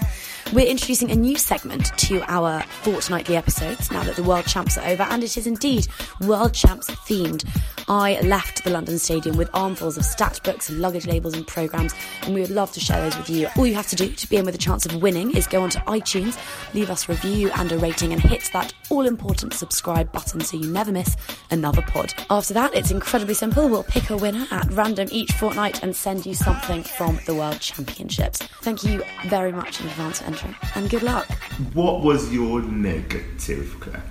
[0.54, 4.86] We're introducing a new segment to our fortnightly episodes now that the World Champs are
[4.86, 5.88] over, and it is indeed
[6.22, 7.44] World Champs themed.
[7.88, 11.94] I left the London Stadium with armfuls of stat books, and luggage labels, and programmes,
[12.24, 13.48] and we would love to share those with you.
[13.56, 15.62] All you have to do to be in with a chance of winning is go
[15.62, 16.40] onto iTunes,
[16.74, 20.58] leave us a review and a rating, and hit that all important subscribe button so
[20.58, 21.16] you never miss
[21.52, 22.14] another pod.
[22.30, 23.68] After that, it's incredibly simple.
[23.70, 27.60] We'll pick a winner at random each fortnight and send you something from the World
[27.60, 28.40] Championships.
[28.62, 31.28] Thank you very much in advance for entering, and good luck.
[31.74, 34.04] What was your negative, Claire?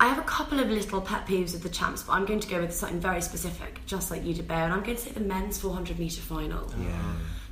[0.00, 2.48] I have a couple of little pet peeves with the champs, but I'm going to
[2.48, 5.10] go with something very specific, just like you did, Bear, and I'm going to say
[5.10, 6.72] the men's 400 metre final.
[6.80, 6.88] Yeah.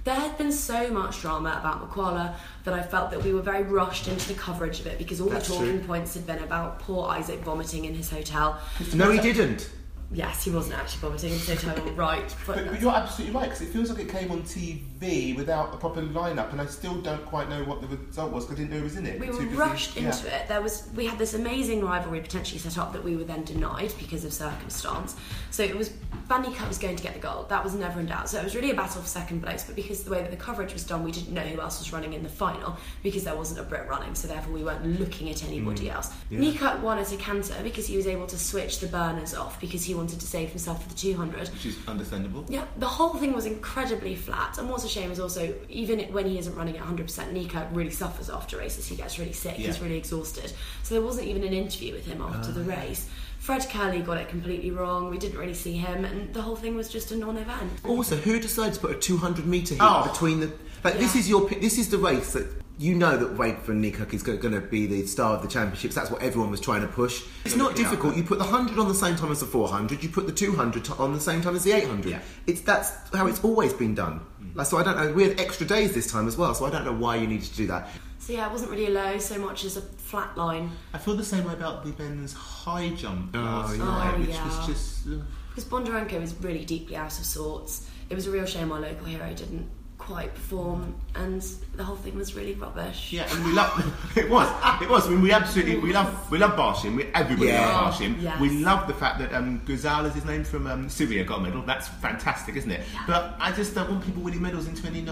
[0.04, 3.64] There had been so much drama about Makwala that I felt that we were very
[3.64, 5.87] rushed into the coverage of it because all That's the talking true.
[5.88, 8.61] points had been about poor Isaac vomiting in his hotel.
[8.94, 9.68] no, he didn't.
[10.12, 12.34] Yes, he wasn't actually vomiting in his hotel, right?
[12.46, 15.74] But, But, but you're absolutely right because it feels like it came on TV without
[15.74, 18.62] a proper lineup, and I still don't quite know what the result was because I
[18.62, 19.18] didn't know it was in it.
[19.20, 20.04] we were busy- rushed yeah.
[20.06, 20.46] into it.
[20.48, 23.92] There was we had this amazing rivalry potentially set up that we were then denied
[23.98, 25.16] because of circumstance.
[25.50, 25.88] So it was
[26.28, 27.48] van Niekerk was going to get the gold.
[27.48, 28.28] That was never in doubt.
[28.28, 29.64] So it was really a battle for second place.
[29.64, 31.92] But because the way that the coverage was done, we didn't know who else was
[31.92, 34.14] running in the final because there wasn't a Brit running.
[34.14, 35.94] So therefore we weren't looking at anybody Mm.
[35.94, 36.12] else.
[36.30, 39.84] Niekerk won at a canter because he was able to switch the burners off because
[39.84, 41.48] he wanted to save himself for the 200.
[41.48, 42.44] Which is understandable.
[42.48, 44.59] Yeah, the whole thing was incredibly flat.
[44.59, 47.90] And what's a shame is also, even when he isn't running at 100%, Niekerk really
[47.90, 48.87] suffers after races.
[48.87, 50.52] He gets really sick, he's really exhausted.
[50.82, 52.76] So there wasn't even an interview with him after the ah.
[52.80, 53.09] race.
[53.38, 55.09] Fred Kerley got it completely wrong.
[55.09, 57.70] We didn't really see him, and the whole thing was just a non event.
[57.85, 60.09] Also, who decides to put a 200 metre heat Oh.
[60.11, 60.52] between the?
[60.82, 62.46] Like this is your this is the race that
[62.78, 65.94] you know that Wade van Niekerk is going to be the star of the championships.
[65.94, 67.22] That's what everyone was trying to push.
[67.44, 67.84] It's not Yeah.
[67.84, 68.16] difficult.
[68.16, 70.02] You put the 100 on the same time as the 400.
[70.02, 72.10] You put the 200 on the same time as the 800.
[72.10, 72.20] Yeah.
[72.46, 74.20] It's that's how it's always been done.
[74.54, 75.12] Like, so I don't know.
[75.12, 77.48] We had extra days this time as well, so I don't know why you needed
[77.48, 77.88] to do that.
[78.18, 80.70] So yeah, it wasn't really a low so much as a flat line.
[80.92, 83.84] I feel the same way about the men's high jump Oh, last yeah.
[83.84, 84.44] night, Oh, which yeah.
[84.46, 85.06] was just.
[85.06, 85.10] uh,
[85.50, 87.86] Because Bondarenko is really deeply out of sorts.
[88.10, 89.68] It was a real shame our local hero didn't
[90.06, 91.42] quite perform, and
[91.74, 93.12] the whole thing was really rubbish.
[93.12, 93.70] Yeah, and we love
[94.16, 94.48] it was
[94.80, 95.06] it was.
[95.06, 96.94] I mean, we absolutely we love we love Barshim.
[96.96, 97.66] We, everybody Yeah.
[97.82, 98.22] loves Barshim.
[98.22, 98.40] Yes.
[98.40, 101.62] We love the fact that um, Gonzalez, his name from um, Syria, got a medal.
[101.62, 102.82] That's fantastic, isn't it?
[103.06, 105.04] But I just don't want people winning medals in 29.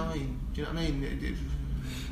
[0.53, 1.03] Do you know what I mean?
[1.03, 1.35] It- it-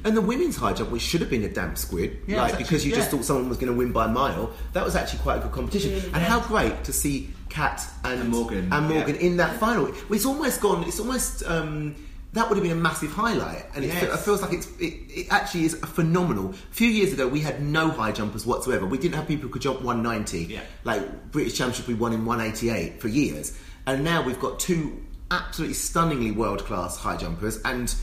[0.04, 2.52] And the women's high jump, which should have been a damp squid, Yeah, like it's
[2.54, 3.18] actually- because you just yeah.
[3.18, 5.52] thought someone was going to win by a mile, that was actually quite a good
[5.52, 5.90] competition.
[5.90, 6.22] Really and good.
[6.22, 9.20] how great to see Kat and, And Morgan, and Morgan yeah.
[9.28, 9.92] in that final.
[10.10, 10.82] It's almost gone.
[10.88, 11.44] It's almost.
[11.46, 11.94] Um,
[12.34, 14.02] that would have been a massive highlight, and it, Yes.
[14.04, 16.50] it feels like it's, it, it actually is phenomenal.
[16.50, 18.86] A few years ago, we had no high jumpers whatsoever.
[18.86, 20.52] We didn't have people who could jump 190.
[20.52, 20.60] Yeah.
[20.84, 25.74] Like British Championship, we won in 188 for years, and now we've got two absolutely
[25.74, 27.94] stunningly world class high jumpers, and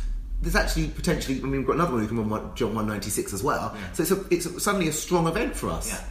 [0.42, 1.40] there's actually potentially.
[1.40, 3.76] I mean, we've got another one who can run one- jump 196 as well.
[3.94, 5.90] So it's a, it's a, suddenly a strong event for us.
[5.92, 6.04] Yeah.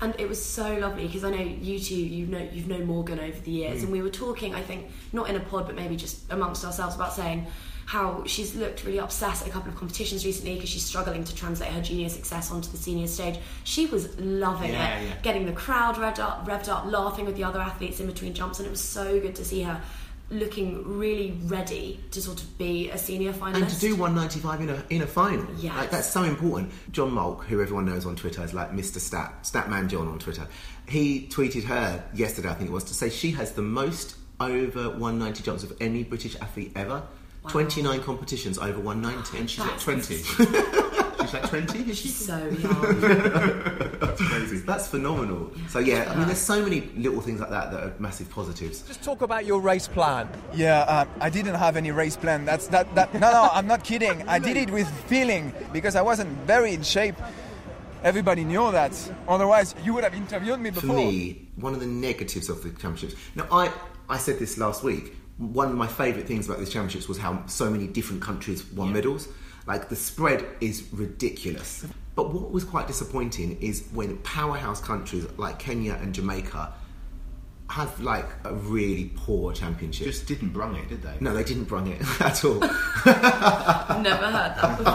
[0.00, 3.18] And it was so lovely because I know you two, you know, you've known Morgan
[3.18, 3.84] over the years, mm.
[3.84, 4.54] and we were talking.
[4.54, 7.46] I think not in a pod, but maybe just amongst ourselves about saying
[7.88, 11.34] how she's looked really obsessed at a couple of competitions recently because she's struggling to
[11.34, 13.38] translate her junior success onto the senior stage.
[13.64, 15.14] She was loving Yeah, it, yeah.
[15.22, 18.58] getting the crowd revved up, revved up, laughing with the other athletes in between jumps,
[18.58, 19.80] and it was so good to see her
[20.30, 23.54] looking really ready to sort of be a senior finalist.
[23.62, 25.74] And to do 195 in a in a final, Yes.
[25.76, 26.70] like, that's so important.
[26.92, 28.98] John Malk, who everyone knows on Twitter is like Mr.
[28.98, 30.46] Stat, Statman John on Twitter,
[30.86, 34.90] he tweeted her yesterday, I think it was, to say she has the most over
[34.90, 37.02] 190 jumps of any British athlete ever.
[37.48, 39.38] 29 competitions over 190.
[39.38, 40.16] And she's That's 20.
[41.28, 42.08] she's like 20, is she?
[42.08, 43.00] so young.
[43.00, 44.56] That's crazy.
[44.66, 45.52] That's phenomenal.
[45.68, 48.82] So yeah, I mean, there's so many little things like that that are massive positives.
[48.82, 50.28] Just talk about your race plan.
[50.54, 52.44] Yeah, um, I didn't have any race plan.
[52.44, 52.92] That's that.
[52.94, 54.26] That no, no, I'm not kidding.
[54.28, 57.16] I did it with feeling because I wasn't very in shape.
[58.04, 58.92] Everybody knew that.
[59.26, 60.90] Otherwise, you would have interviewed me before.
[60.90, 63.14] For me, one of the negatives of the championships.
[63.34, 63.72] Now, I
[64.08, 65.14] I said this last week.
[65.38, 68.92] One of my favourite things about these championships was how so many different countries won
[68.92, 69.28] medals.
[69.68, 71.84] Like the spread is ridiculous.
[72.16, 76.72] But what was quite disappointing is when powerhouse countries like Kenya and Jamaica
[77.68, 80.06] have like a really poor championship.
[80.06, 81.18] Just didn't brung it, did they?
[81.20, 82.60] no, they didn't brung it at all.
[84.00, 84.94] Never heard that before.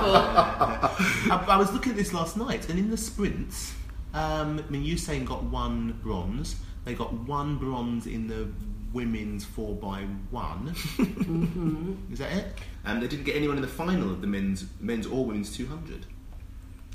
[1.32, 3.76] I, I was looking at this last night, and in the sprints,
[4.16, 6.56] um, I mean, Usain got one bronze.
[6.84, 8.48] They got one bronze in the
[8.94, 10.74] women's four by one.
[12.12, 12.48] Is that it?
[12.86, 15.68] And they didn't get anyone in the final of the men's men's or women's two
[15.68, 16.06] hundred.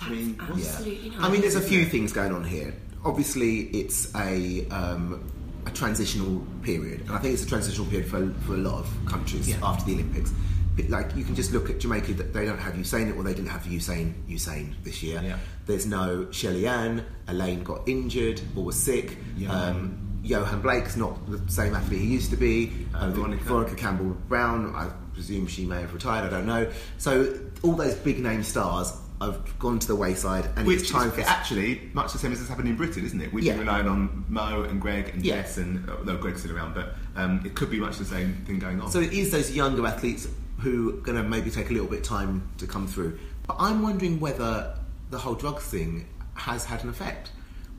[0.00, 1.24] I mean, what's- Absolutely not.
[1.24, 2.74] I mean, there's a few things going on here.
[3.04, 5.30] Obviously, it's a um,
[5.66, 8.88] a transitional period, and I think it's a transitional period for, for a lot of
[9.06, 9.56] countries Yeah.
[9.62, 10.32] after the Olympics.
[10.76, 13.34] But, like you can just look at Jamaica; that they don't have Usain, or they
[13.34, 15.20] didn't have Usain Usain this year.
[15.24, 15.38] Yeah.
[15.66, 17.04] There's no Shelly Ann.
[17.26, 19.16] Elaine got injured or was sick.
[19.48, 22.72] Um, Yohan Blake's not the same athlete he used to be.
[22.94, 23.44] Uh, Veronica.
[23.44, 26.26] Veronica Campbell Brown, I presume she may have retired.
[26.26, 26.70] I don't know.
[26.98, 31.08] So all those big name stars have gone to the wayside, and Which it's time
[31.08, 33.32] is for actually much the same as has happened in Britain, isn't it?
[33.32, 33.54] We've Yeah.
[33.54, 35.42] been relying on Mo and Greg and Yeah.
[35.42, 38.34] Jess, and uh, no, Greg's still around, but um, it could be much the same
[38.46, 38.90] thing going on.
[38.92, 42.00] So it is those younger athletes who are going to maybe take a little bit
[42.00, 43.18] of time to come through.
[43.46, 44.76] But I'm wondering whether
[45.10, 47.30] the whole drug thing has had an effect.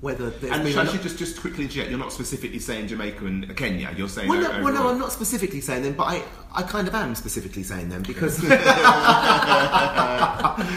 [0.01, 1.89] Whether and been shall a I just just quickly interject?
[1.89, 3.93] You're not specifically saying Jamaica and Kenya.
[3.97, 4.87] You're saying Well, no, well, no.
[4.87, 8.39] I'm not specifically saying them, but I, I kind of am specifically saying them because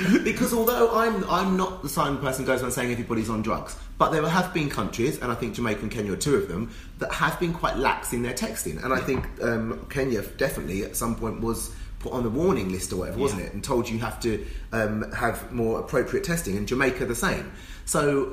[0.24, 3.76] because although I'm I'm not the of person who goes around saying everybody's on drugs,
[3.96, 6.72] but there have been countries, and I think Jamaica and Kenya are two of them,
[6.98, 10.96] that have been quite lax in their texting, and I think um, Kenya definitely at
[10.96, 14.00] some point was put on the warning list or whatever, wasn't it, and told you
[14.00, 17.52] have to um, have more appropriate testing, and Jamaica the same.
[17.84, 18.32] So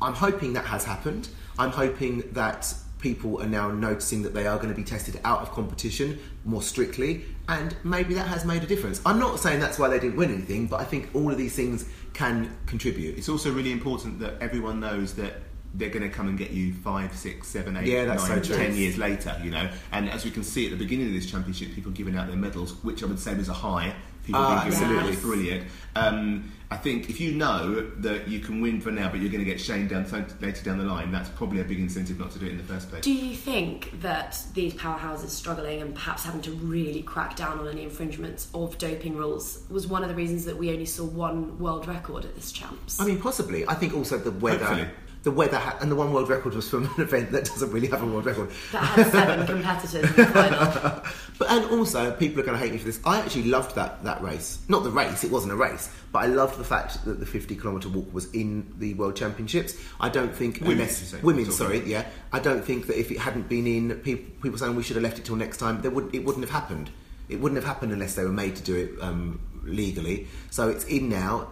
[0.00, 1.28] I'm hoping that has happened.
[1.58, 5.40] I'm hoping that people are now noticing that they are going to be tested out
[5.40, 9.00] of competition more strictly, and maybe that has made a difference.
[9.06, 11.54] I'm not saying that's why they didn't win anything, but I think all of these
[11.54, 13.16] things can contribute.
[13.16, 15.34] It's also really important that everyone knows that
[15.74, 18.56] they're going to come and get you five, six, seven, eight, Yeah, that's nine, so
[18.56, 19.38] ten years later.
[19.42, 22.16] You know, and as we can see at the beginning of this championship, people giving
[22.16, 23.94] out their medals, which I would say was a high.
[24.28, 25.22] People Ah, being given out absolutely.
[25.36, 25.66] brilliant.
[25.96, 29.42] Um, I think if you know that you can win for now, but you're going
[29.42, 30.04] to get shamed down
[30.42, 32.62] later down the line, that's probably a big incentive not to do it in the
[32.64, 33.00] first place.
[33.02, 37.68] Do you think that these powerhouses struggling and perhaps having to really crack down on
[37.68, 41.58] any infringements of doping rules was one of the reasons that we only saw one
[41.58, 43.00] world record at this champs?
[43.00, 43.66] I mean, possibly.
[43.66, 44.62] I think also the weather.
[44.66, 44.88] Hopefully.
[45.28, 47.88] The weather ha- and the one world record was from an event that doesn't really
[47.88, 48.48] have a world record.
[48.72, 51.02] that had seven competitors in the final.
[51.38, 52.98] But and also, people are going to hate me for this.
[53.04, 54.58] I actually loved that that race.
[54.68, 55.90] Not the race; it wasn't a race.
[56.12, 59.76] But I loved the fact that the 50 kilometre walk was in the World Championships.
[60.00, 61.56] I don't think Women's, unless women, talking.
[61.58, 62.06] sorry, yeah.
[62.32, 65.02] I don't think that if it hadn't been in, people, people saying we should have
[65.02, 66.88] left it till next time, there would it wouldn't have happened.
[67.28, 70.26] It wouldn't have happened unless they were made to do it um, legally.
[70.50, 71.48] So it's in now.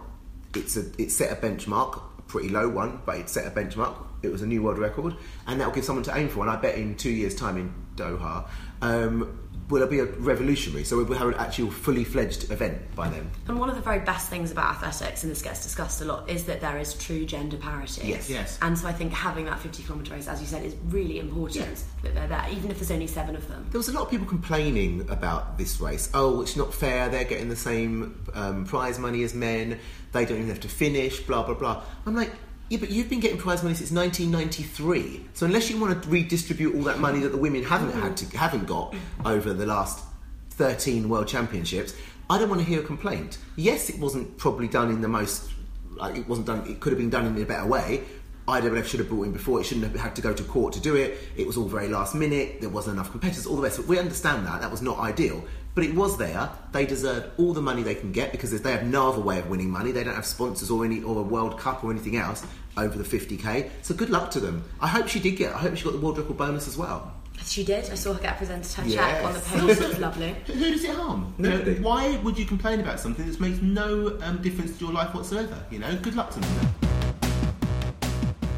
[0.55, 3.95] It's a it set a benchmark, a pretty low one, but it set a benchmark.
[4.23, 6.41] It was a new world record, and that will give someone to aim for.
[6.41, 8.47] And I bet in two years' time in Doha,
[8.81, 10.83] um, will it be a revolutionary?
[10.83, 13.29] So we'll have an actual fully fledged event by then.
[13.47, 16.29] And one of the very best things about athletics, and this gets discussed a lot,
[16.29, 18.07] is that there is true gender parity.
[18.07, 18.29] Yes.
[18.29, 18.57] Yes.
[18.61, 21.83] And so I think having that 50 kilometre race, as you said, is really important
[22.03, 23.67] that they're there, even if there's only seven of them.
[23.71, 26.09] There was a lot of people complaining about this race.
[26.13, 27.09] Oh, it's not fair.
[27.09, 29.79] They're getting the same um, prize money as men.
[30.13, 31.19] They don't even have to finish.
[31.19, 31.83] Blah blah blah.
[32.05, 32.31] I'm like,
[32.69, 35.27] yeah, but you've been getting prize money since 1993.
[35.33, 38.37] So unless you want to redistribute all that money that the women haven't had to
[38.37, 38.93] haven't got
[39.25, 40.03] over the last
[40.51, 41.93] 13 World Championships,
[42.29, 43.37] I don't want to hear a complaint.
[43.55, 45.49] Yes, it wasn't probably done in the most.
[45.95, 46.69] Like, it wasn't done.
[46.69, 48.03] It could have been done in a better way.
[48.47, 49.59] IAAF should have brought in before.
[49.59, 51.17] It shouldn't have had to go to court to do it.
[51.35, 52.61] It was all very last minute.
[52.61, 53.45] There wasn't enough competitors.
[53.45, 53.79] All the rest.
[53.79, 54.61] We understand that.
[54.61, 55.43] That was not ideal.
[55.77, 56.49] But it was there.
[56.71, 59.47] They deserve all the money they can get because they have no other way of
[59.47, 59.91] winning money.
[59.91, 62.43] They don't have sponsors or any or a World Cup or anything else
[62.77, 63.69] over the 50k.
[63.83, 64.63] So good luck to them.
[64.81, 65.53] I hope she did get.
[65.53, 67.13] I hope she got the world record bonus as well.
[67.45, 67.91] She did.
[67.91, 68.95] I saw her get presented her Yes.
[68.95, 69.77] check on the page.
[69.79, 70.35] It was lovely.
[70.47, 71.35] Who who does it harm?
[71.37, 74.95] You know, why would you complain about something that makes no um, difference to your
[74.95, 75.63] life whatsoever?
[75.69, 77.06] You know, good luck to them.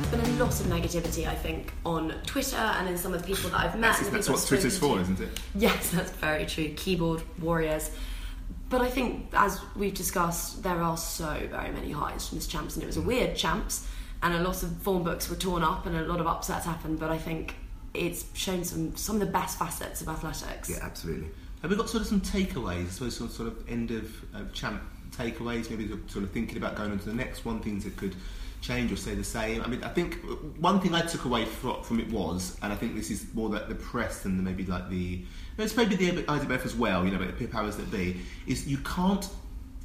[0.09, 3.27] There's been a lot of negativity, I think, on Twitter and in some of the
[3.27, 3.97] people that I've met.
[3.99, 5.01] and the That's people what I've Twitter's for, to.
[5.01, 5.29] isn't it?
[5.53, 6.73] Yes, that's very true.
[6.75, 7.91] Keyboard warriors.
[8.69, 12.75] But I think, as we've discussed, there are so very many highs from this champs,
[12.75, 13.87] and it was a weird champs,
[14.23, 16.99] and a lot of form books were torn up, and a lot of upsets happened.
[16.99, 17.55] But I think
[17.93, 20.69] it's shown some some of the best facets of athletics.
[20.69, 21.29] Yeah, absolutely.
[21.61, 22.85] Have we got sort of some takeaways?
[22.85, 25.69] I suppose sort of, sort of end of uh, champ takeaways.
[25.69, 28.15] Maybe sort of thinking about going on to the next one, things that could
[28.61, 29.61] change or stay the same.
[29.61, 30.19] I mean, I think
[30.59, 33.69] one thing I took away from, it was, and I think this is more that
[33.69, 35.21] the press than maybe like the,
[35.57, 37.05] it's maybe the IAAF as well.
[37.05, 39.27] You know, but the powers that be is you can't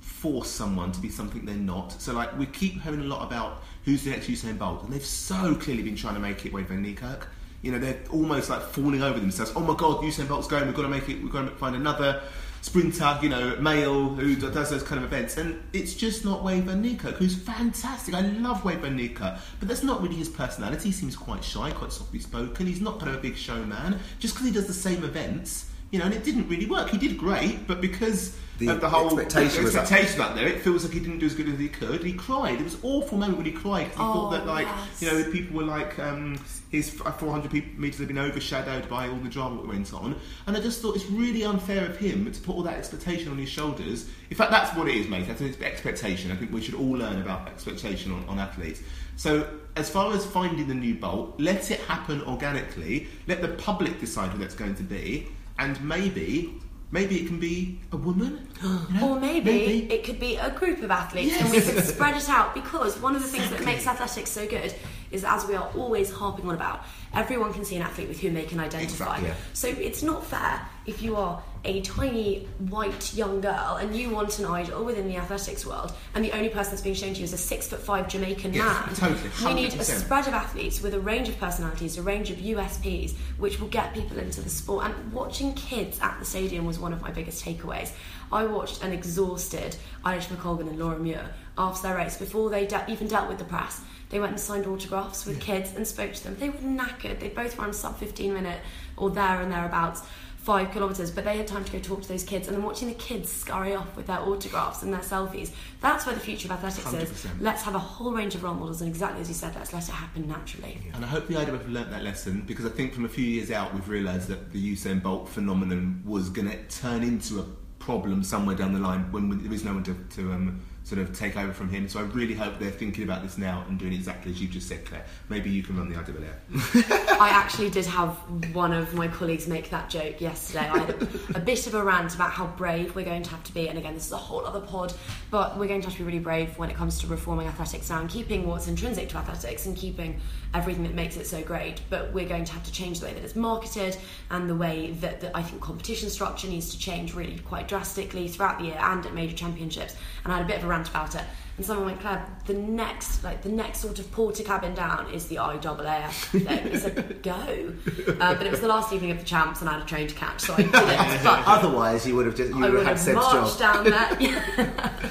[0.00, 1.92] force someone to be something they're not.
[2.00, 5.04] So like we keep hearing a lot about who's the next Usain Bolt, and they've
[5.04, 7.26] so clearly been trying to make it Wayde Van Niekerk.
[7.62, 9.52] You know, they're almost like falling over themselves.
[9.56, 10.66] Oh my God, Usain Bolt's going.
[10.66, 11.22] We've got to make it.
[11.22, 12.22] We've got to find another
[12.64, 15.36] sprinter, you know, male who does those kind of events.
[15.36, 18.14] And it's just not Wayde Van Niekerk, who's fantastic.
[18.14, 20.84] I love Wayde Van Niekerk, but that's not really his personality.
[20.84, 22.66] He seems quite shy, quite softly spoken.
[22.66, 23.98] He's not kind of a big showman.
[24.18, 26.90] Just because he does the same events, you know, and it didn't really work.
[26.90, 29.82] He did great, but because The of the whole expectation was up.
[29.82, 32.02] expectation up there, it feels like he didn't do as good as he could.
[32.02, 32.60] He cried.
[32.60, 35.02] It was an awful moment when he cried because he thought that, like, yes.
[35.02, 36.36] you know, people were like, um,
[36.72, 40.16] his 400 pe- metres had been overshadowed by all the drama that went on.
[40.48, 43.38] And I just thought it's really unfair of him to put all that expectation on
[43.38, 44.08] his shoulders.
[44.30, 45.28] In fact, that's what it is, mate.
[45.28, 46.32] That's an expectation.
[46.32, 48.82] I think we should all learn about expectation on, on athletes.
[49.14, 53.06] So, as far as finding the new bolt, let it happen organically.
[53.28, 55.28] Let the public decide who that's going to be.
[55.58, 58.48] And maybe, maybe it can be a woman.
[58.62, 58.68] you
[59.00, 59.10] know?
[59.10, 62.54] Or maybe, it could be a group of athletes and we could spread it out
[62.54, 64.74] because one of the things that makes athletics so good
[65.10, 68.34] is as we are always harping on about, everyone can see an athlete with whom
[68.34, 69.18] they can identify.
[69.18, 69.44] Exactly.
[69.52, 74.38] So it's not fair if you are a tiny white young girl and you want
[74.38, 77.24] an idol within the athletics world and the only person that's being shown to you
[77.24, 79.14] is a six foot five Jamaican Yes, man.
[79.14, 82.36] totally, We need a spread of athletes with a range of personalities, a range of
[82.38, 84.84] USPs, which will get people into the sport.
[84.84, 87.92] And watching kids at the stadium was one of my biggest takeaways.
[88.30, 92.84] I watched an exhausted Eilish McColgan and Laura Muir after their race before they de-
[92.88, 93.80] even dealt with the press.
[94.10, 96.36] They went and signed autographs with kids and spoke to them.
[96.38, 97.20] They were knackered.
[97.20, 98.60] They both ran sub 15 minute
[98.96, 100.02] or there and thereabouts
[100.44, 102.48] five kilometres, but they had time to go talk to those kids.
[102.48, 106.14] And then watching the kids scurry off with their autographs and their selfies, that's where
[106.14, 107.24] the future of athletics is.
[107.24, 107.40] 100%.
[107.40, 109.88] Let's have a whole range of role models, and exactly as you said, let's let
[109.88, 110.78] it happen naturally.
[110.92, 113.24] And I hope the IAAF have learnt that lesson because I think from a few
[113.24, 117.44] years out we've realised that the Usain Bolt phenomenon was going to turn into a
[117.78, 121.16] problem somewhere down the line when there is no one to, to um, sort of
[121.18, 121.88] take over from him.
[121.88, 124.68] So I really hope they're thinking about this now and doing exactly as you just
[124.68, 125.04] said, Claire.
[125.30, 127.18] Maybe you can run the IAAF.
[127.18, 128.10] I actually did have
[128.54, 130.68] one of my colleagues make that joke yesterday.
[130.68, 133.54] I had a bit of a rant about how brave we're going to have to
[133.54, 134.92] be, and again, this is a whole other pod,
[135.30, 137.88] but we're going to have to be really brave when it comes to reforming athletics
[137.88, 140.20] now and keeping what's intrinsic to athletics and keeping
[140.54, 141.80] everything that makes it so great.
[141.90, 143.96] But we're going to have to change the way that it's marketed
[144.30, 148.28] and the way that, that I think competition structure needs to change really quite drastically
[148.28, 149.96] throughout the year and at major championships.
[150.24, 151.24] And I had a bit of a rant about it.
[151.56, 155.28] And someone went, Claire, the next, like the next sort of porter cabin down is
[155.28, 156.48] the IAAF.
[156.48, 157.72] I said, go.
[158.20, 160.08] Uh, but it was the last evening of the champs, and I had a train
[160.08, 160.74] to catch, so I didn't.
[161.24, 163.58] But Otherwise, you would have just you I would would have had have Seb's marched
[163.60, 163.84] job.
[163.84, 165.10] down there.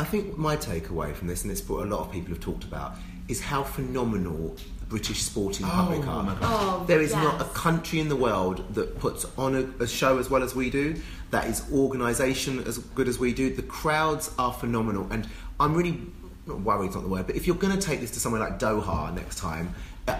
[0.00, 2.64] I think my takeaway from this, and it's what a lot of people have talked
[2.64, 2.94] about,
[3.28, 6.38] is how phenomenal the British sporting public are.
[6.40, 10.16] Oh, there is not a country in the world that puts on a, a show
[10.16, 10.96] as well as we do,
[11.32, 13.54] that is organisation as good as we do.
[13.54, 15.28] The crowds are phenomenal, and
[15.60, 16.00] I'm really
[16.46, 18.58] not worried, not the word, but if you're going to take this to somewhere like
[18.58, 19.74] Doha next time,
[20.08, 20.18] uh,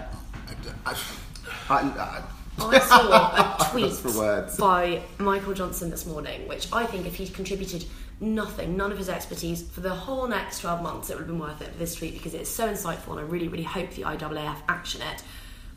[0.85, 0.95] I,
[1.71, 2.23] I,
[2.59, 4.57] I saw a tweet words.
[4.57, 7.83] by Michael Johnson this morning, which I think if he'd contributed
[8.21, 11.39] nothing, none of his expertise for the whole next 12 months, it would have been
[11.39, 14.03] worth it for this tweet because it's so insightful and I really, really hope the
[14.03, 15.23] IAAF action it.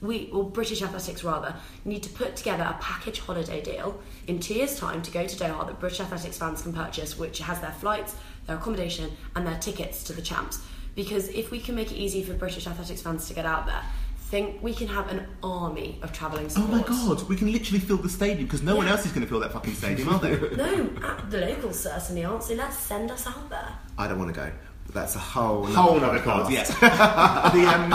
[0.02, 1.54] We, or British Athletics rather,
[1.86, 5.36] need to put together a package holiday deal in two years' time to go to
[5.36, 8.14] Doha that British Athletics fans can purchase, which has their flights,
[8.46, 10.60] their accommodation, and their tickets to the champs.
[10.94, 13.82] Because if we can make it easy for British Athletics fans to get out there,
[14.30, 17.98] think we can have an army of travelling Oh my god, we can literally fill
[17.98, 20.36] the stadium because no one else is going to fill that fucking stadium, are they?
[20.56, 23.68] No, uh, the locals certainly aren't, so let's send us out there.
[23.98, 24.50] I don't want to go.
[24.92, 26.52] That's a whole Whole nother other cards, podcast.
[26.52, 26.68] yes.
[26.80, 27.92] the, um,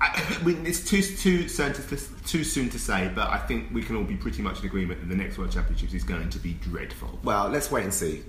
[0.00, 3.82] I, we, it's too too soon to too soon to say, but I think we
[3.82, 6.38] can all be pretty much in agreement that the next World Championships is going to
[6.38, 7.18] be dreadful.
[7.22, 8.22] Well, let's wait and see.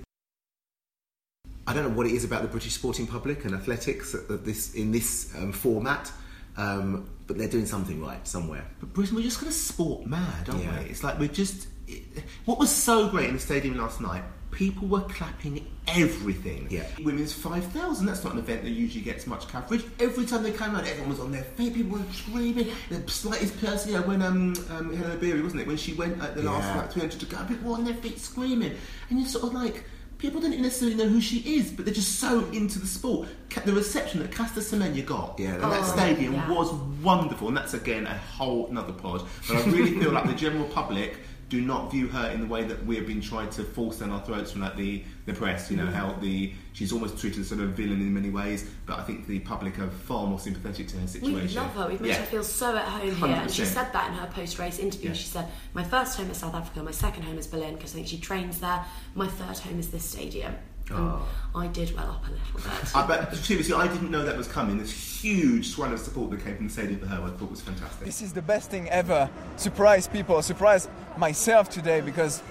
[1.66, 4.74] I don't know what it is about the British sporting public and athletics of this
[4.74, 6.10] in this um, format,
[6.56, 8.64] um, but they're doing something right somewhere.
[8.80, 10.80] But Britain, we're just going to sport mad, aren't Yeah.
[10.82, 10.86] we?
[10.86, 11.68] It's like we're just.
[11.86, 12.02] It,
[12.46, 14.22] what was so great in the stadium last night?
[14.50, 16.66] People were clapping everything.
[16.70, 16.86] Yeah.
[17.04, 19.84] Women's 5,000, that's not an event that usually gets much coverage.
[20.00, 22.68] Every time they came out, everyone was on their feet, people were screaming.
[22.88, 25.66] The slightest person, you know, when um, um, Hellen Obiri, wasn't it?
[25.68, 28.18] When she went at the last like 300 to go, people were on their feet
[28.18, 28.74] screaming.
[29.10, 29.84] And you're sort of like,
[30.18, 33.28] people didn't necessarily know who she is, but they're just so into the sport.
[33.64, 36.50] The reception that Caster Semenya got Yeah, at Oh, that stadium yeah.
[36.50, 39.22] was wonderful, and that's again a whole another pod.
[39.48, 42.62] But I really feel like the general public do not view her in the way
[42.64, 45.70] that we have been trying to force down our throats from like the, the press.
[45.70, 45.92] You know mm-hmm.
[45.94, 49.02] how the she's almost treated as sort of a villain in many ways, but I
[49.02, 51.48] think the public are far more sympathetic to her situation.
[51.48, 51.88] We love her.
[51.88, 52.16] We've made Yeah.
[52.16, 53.28] her feel so at home here.
[53.28, 55.08] And she said that in her post race interview.
[55.08, 55.14] Yeah.
[55.14, 57.96] She said, My first home is South Africa, my second home is Berlin, because I
[57.96, 58.84] think she trains there.
[59.14, 60.54] My third home is this stadium.
[60.90, 61.28] Oh.
[61.54, 62.96] And I did well up a little bit.
[62.96, 64.78] I bet seriously, I didn't know that was coming.
[64.78, 67.60] This huge swell of support that came from the stadium for her, I thought was
[67.60, 68.06] fantastic.
[68.06, 69.28] This is the best thing ever.
[69.56, 72.42] Surprise people, surprise myself today because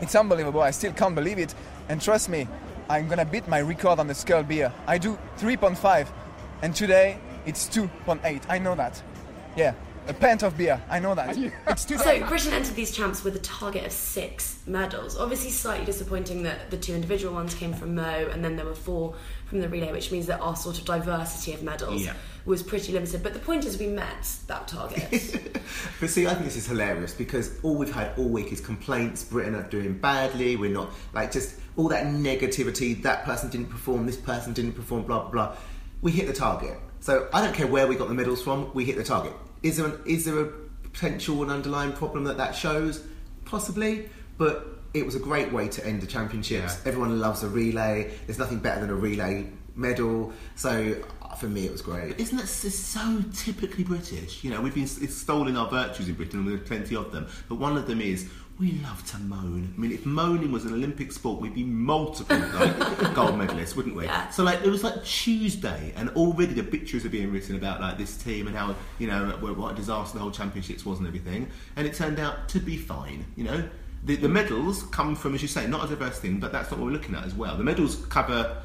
[0.00, 0.60] it's unbelievable.
[0.60, 1.54] I still can't believe it.
[1.88, 2.46] And trust me,
[2.88, 4.72] I'm gonna beat my record on the Skull beer.
[4.86, 6.08] I do 3.5,
[6.62, 8.42] and today it's 2.8.
[8.48, 9.02] I know that.
[9.56, 9.74] Yeah,
[10.08, 10.80] a pint of beer.
[10.88, 11.36] I know that.
[11.68, 11.98] It's too.
[11.98, 15.16] So Britain entered these champs with a target of six medals.
[15.18, 18.74] Obviously, slightly disappointing that the two individual ones came from Mo, and then there were
[18.74, 19.14] four
[19.46, 22.14] from the relay, which means that our sort of diversity of medals Yeah.
[22.44, 23.22] was pretty limited.
[23.22, 25.36] But the point is, we met that target.
[26.00, 29.22] But see, I think this is hilarious because all we've had all week is complaints.
[29.22, 30.56] Britain are doing badly.
[30.56, 33.00] We're not like just all that negativity.
[33.02, 34.06] That person didn't perform.
[34.06, 35.02] This person didn't perform.
[35.02, 35.56] Blah blah blah.
[36.02, 36.76] We hit the target.
[37.00, 38.70] So I don't care where we got the medals from.
[38.74, 39.32] We hit the target.
[39.62, 40.46] Is there an, is there a
[40.82, 43.04] potential and underlying problem that that shows?
[43.44, 44.08] Possibly,
[44.38, 46.74] but it was a great way to end the championships.
[46.74, 46.88] Yeah.
[46.88, 48.12] Everyone loves a relay.
[48.26, 49.46] There's nothing better than a relay
[49.76, 50.32] medal.
[50.56, 52.18] So uh, for me, it was great.
[52.18, 54.42] Isn't that so typically British?
[54.44, 57.28] You know, we've been it's stolen our virtues in Britain, and there's plenty of them.
[57.48, 58.28] But one of them is
[58.60, 59.72] we love to moan.
[59.74, 63.96] I mean, if moaning was an Olympic sport, we'd be multiple like, gold medalists, wouldn't
[63.96, 64.04] we?
[64.04, 64.28] Yeah.
[64.28, 67.96] So like, it was like Tuesday, and already the pictures are being written about like
[67.96, 71.08] this team and how you know what what a disaster the whole championships was and
[71.08, 71.48] everything.
[71.76, 73.24] And it turned out to be fine.
[73.34, 73.68] You know.
[74.02, 76.80] The, the medals come from, as you say, not a diverse thing, but that's not
[76.80, 77.58] what we're looking at as well.
[77.58, 78.56] The medals cover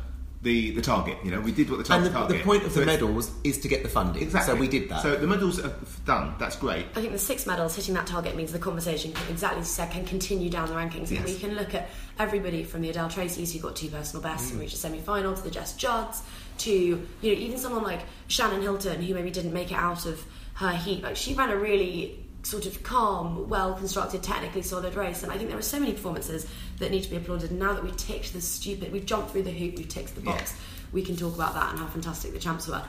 [0.45, 1.17] the, the target.
[1.23, 2.13] You know, we did what the target.
[2.13, 2.43] the, the target.
[2.45, 4.21] point of So the it's- medals is to get the funding.
[4.21, 4.53] Exactly.
[4.53, 5.01] So we did that.
[5.01, 5.73] So the medals are
[6.05, 6.35] done.
[6.37, 6.85] That's great.
[6.95, 9.73] I think the six medals hitting that target means the conversation, can, exactly as you
[9.73, 11.09] said, can continue down the rankings.
[11.09, 11.25] And Yes.
[11.27, 11.89] we can look at
[12.19, 14.77] everybody from the Adelle Tracey's who got two personal bests and reached mm.
[14.77, 16.21] a semi final to the Jess Judds
[16.59, 20.23] to you know even someone like Shannon Hylton who maybe didn't make it out of
[20.53, 21.01] her heat.
[21.03, 25.23] Like she ran a really sort of calm, well constructed, technically solid race.
[25.23, 26.47] And I think there are so many performances
[26.79, 27.51] that need to be applauded.
[27.51, 30.53] Now that we've ticked the stupid, we've jumped through the hoop, we've ticked the box,
[30.53, 30.57] Yeah.
[30.91, 32.81] we can talk about that and how fantastic the champs were.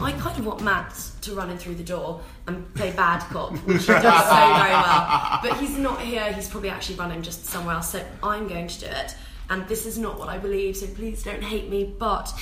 [0.00, 3.52] I kind of want Matt to run in through the door and play bad cop,
[3.66, 5.40] which he does so very well.
[5.42, 8.80] But he's not here, he's probably actually running just somewhere else, so I'm going to
[8.80, 9.16] do it.
[9.50, 11.94] And this is not what I believe, so please don't hate me.
[11.98, 12.32] But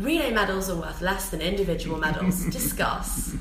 [0.00, 2.44] relay medals are worth less than individual medals.
[2.46, 3.34] Discuss.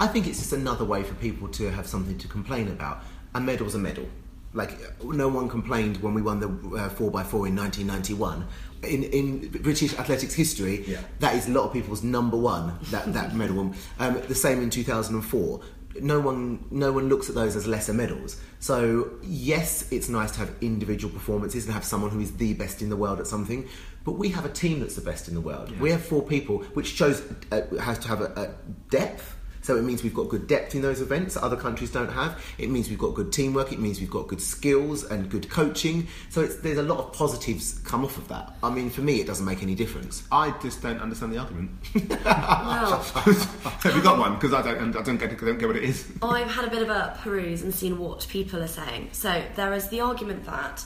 [0.00, 3.02] I think it's just another way for people to have something to complain about.
[3.34, 4.06] A medal's a medal.
[4.52, 4.72] Like
[5.04, 8.46] no one complained when we won the uh, four x four in 1991.
[8.82, 10.98] In in British athletics history, Yeah.
[11.20, 12.78] that is a lot of people's number one.
[12.90, 13.72] That that medal.
[14.00, 15.60] Um, the same in 2004.
[16.00, 18.40] No one no one looks at those as lesser medals.
[18.58, 22.80] So yes, it's nice to have individual performances and have someone who is the best
[22.82, 23.68] in the world at something.
[24.04, 25.78] But we have a team that's the best in the world.
[25.78, 27.22] We have four people, which shows
[27.52, 28.46] uh, has to have a, a
[28.88, 32.10] depth So it means we've got good depth in those events that other countries don't
[32.10, 32.42] have.
[32.58, 33.72] It means we've got good teamwork.
[33.72, 36.06] It means we've got good skills and good coaching.
[36.30, 38.56] So it's, there's a lot of positives come off of that.
[38.62, 40.22] I mean, for me, it doesn't make any difference.
[40.32, 41.70] I just don't understand the argument.
[41.92, 44.34] Have you got one?
[44.34, 46.10] Because I don't, I don't get, I don't get what it is.
[46.22, 49.10] I've had a bit of a peruse and seen what people are saying.
[49.12, 50.84] So there is the argument that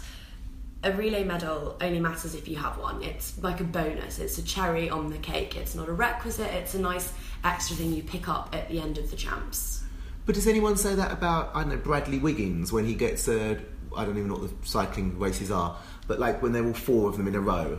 [0.85, 3.03] a relay medal only matters if you have one.
[3.03, 4.19] It's like a bonus.
[4.19, 5.57] It's a cherry on the cake.
[5.57, 6.53] It's not a requisite.
[6.53, 7.13] It's a nice
[7.45, 9.83] extra thing you pick up at the end of the champs.
[10.27, 13.57] But does anyone say that about I don't know Bradley Wiggins when he gets uh,
[13.97, 15.77] I don't even know what the cycling races are,
[16.07, 17.79] but like when they're all four of them in a row.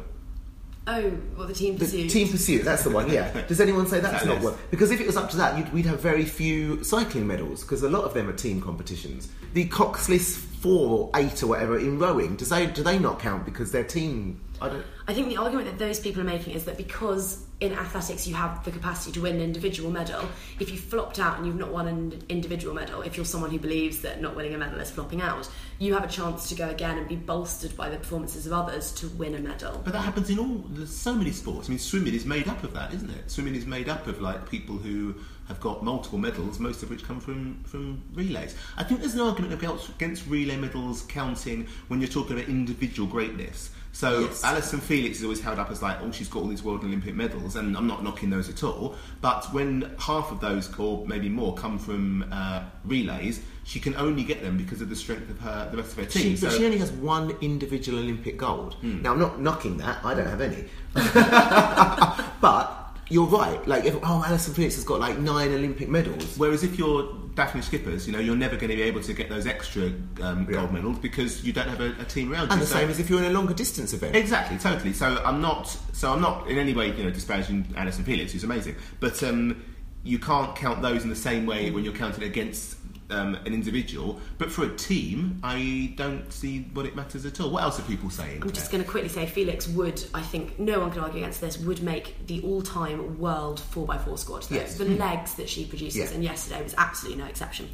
[0.87, 3.11] Oh, well, the team The team pursuit, that's the one.
[3.11, 3.41] Yeah.
[3.47, 4.43] Does anyone say that's that not is.
[4.43, 4.53] one?
[4.69, 7.81] Because if it was up to that, you'd, we'd have very few cycling medals because
[7.81, 9.29] a lot of them are team competitions.
[9.53, 13.45] The Coxless four or eight or whatever in rowing, does they do they not count
[13.45, 14.41] because they're team?
[14.61, 14.85] I don't.
[15.07, 18.35] I think the argument that those people are making is that because in athletics you
[18.35, 20.27] have the capacity to win an individual medal,
[20.59, 23.59] if you flopped out and you've not won an individual medal, if you're someone who
[23.59, 25.49] believes that not winning a medal is flopping out,
[25.79, 28.91] you have a chance to go again and be bolstered by the performances of others
[28.93, 29.79] to win a medal.
[29.83, 30.63] But that happens in all.
[30.69, 31.67] There's so many sports.
[31.67, 33.29] I mean, swimming is made up of that, isn't it?
[33.31, 35.15] Swimming is made up of like people who
[35.47, 38.55] have got multiple medals, most of which come from from relays.
[38.77, 43.07] I think there's an argument against, against relay medals counting when you're talking about individual
[43.07, 43.69] greatness.
[43.95, 44.43] So Yes.
[44.43, 46.89] Allyson Felix is always held up as like, oh, she's got all these world and
[46.89, 48.95] Olympic medals, and I'm not knocking those at all.
[49.21, 54.25] But when half of those, or maybe more, come from uh, relays, she can only
[54.25, 56.35] get them because of the strength of her, the rest of her team.
[56.35, 58.75] She, but So- she only has one individual Olympic gold.
[58.83, 60.03] Now I'm not knocking that.
[60.03, 60.65] I don't have any.
[62.41, 63.65] but you're right.
[63.67, 66.37] Like, if, oh, Allyson Felix has got like nine Olympic medals.
[66.37, 67.03] Whereas if you're
[67.35, 69.91] Dafne Schippers, you know, you're never going to be able to get those extra
[70.21, 70.57] um, Yeah.
[70.61, 72.53] gold medals because you don't have a, a team around And you.
[72.53, 74.15] And the So- same as if you're in a longer distance event.
[74.15, 74.93] Exactly, totally.
[74.93, 78.43] So I'm not, so I'm not in any way, you know, disparaging Allyson Felix, who's
[78.43, 78.75] amazing.
[78.99, 79.63] But um,
[80.03, 82.77] you can't count those in the same way when you're counted against
[83.09, 84.19] um, an individual.
[84.37, 87.49] But for a team, I don't see what it matters at all.
[87.51, 88.41] What else are people saying?
[88.41, 91.41] I'm just going to quickly say Felix would, I think, no one can argue against
[91.41, 94.45] this, would make the all time world 4x4 squad.
[94.49, 94.77] Yes.
[94.77, 96.15] the legs that she produces, Yeah.
[96.15, 97.69] and yesterday was absolutely no exception.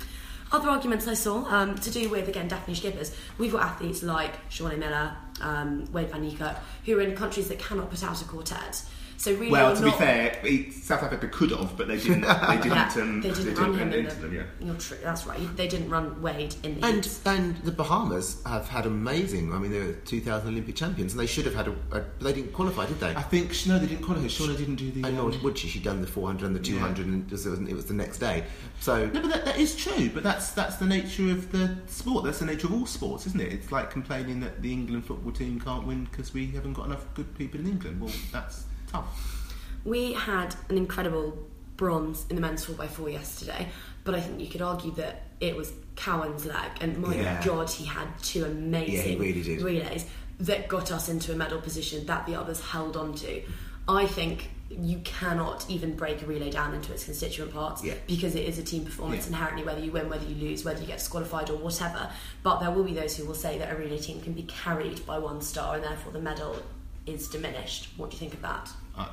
[0.52, 4.50] Other arguments I saw um, to do with, again, Dafne Schippers, we've got athletes like
[4.50, 8.26] Shaunae Miller, um, Wayde van Niekerk, who are in countries that cannot put out a
[8.26, 8.84] quartet.
[9.22, 12.24] So really, well, you're to be fair, it, South Africa could have, but they didn't.
[12.52, 12.72] They didn't.
[12.72, 14.16] Yeah, um, they didn't they run didn't him in the.
[14.16, 14.34] them.
[14.34, 14.44] Yeah.
[14.60, 14.98] You're true.
[15.04, 15.56] That's right.
[15.56, 17.20] They didn't run Wayde in the And heat.
[17.28, 19.54] and the Bahamas have had amazing.
[19.54, 21.76] I mean, they were 2000 Olympic champions, and they should have had a.
[21.92, 23.10] a they didn't qualify, did they?
[23.10, 24.26] I think no, they didn't qualify.
[24.26, 25.08] Shaunae didn't do the.
[25.08, 25.68] And nor um, would she.
[25.68, 28.44] She'd done the 400 and the 200, and it was, it was the next day.
[28.80, 30.10] So No, but that, that is true.
[30.12, 32.24] But that's that's the nature of the sport.
[32.24, 33.54] That's the nature of all sports, isn't it?
[33.54, 37.06] It's like complaining that the England football team can't win because we haven't got enough
[37.14, 38.02] good people in England.
[38.02, 39.54] Well, that's tough.
[39.86, 41.38] We had an incredible
[41.78, 43.68] bronze in the men's 4x4 yesterday,
[44.04, 47.44] but I think you could argue that it was Cowan's leg, and my Yeah.
[47.44, 50.06] god, he had two amazing Yeah, really relays
[50.40, 53.42] that got us into a medal position that the others held on to.
[53.88, 57.96] I think you cannot even break a relay down into its constituent parts Yeah.
[58.08, 59.30] because it is a team performance Yeah.
[59.34, 62.10] inherently, whether you win, whether you lose, whether you get disqualified or whatever.
[62.42, 65.06] But there will be those who will say that a relay team can be carried
[65.06, 66.56] by one star and therefore the medal
[67.06, 67.90] is diminished.
[67.98, 68.70] What do you think of that?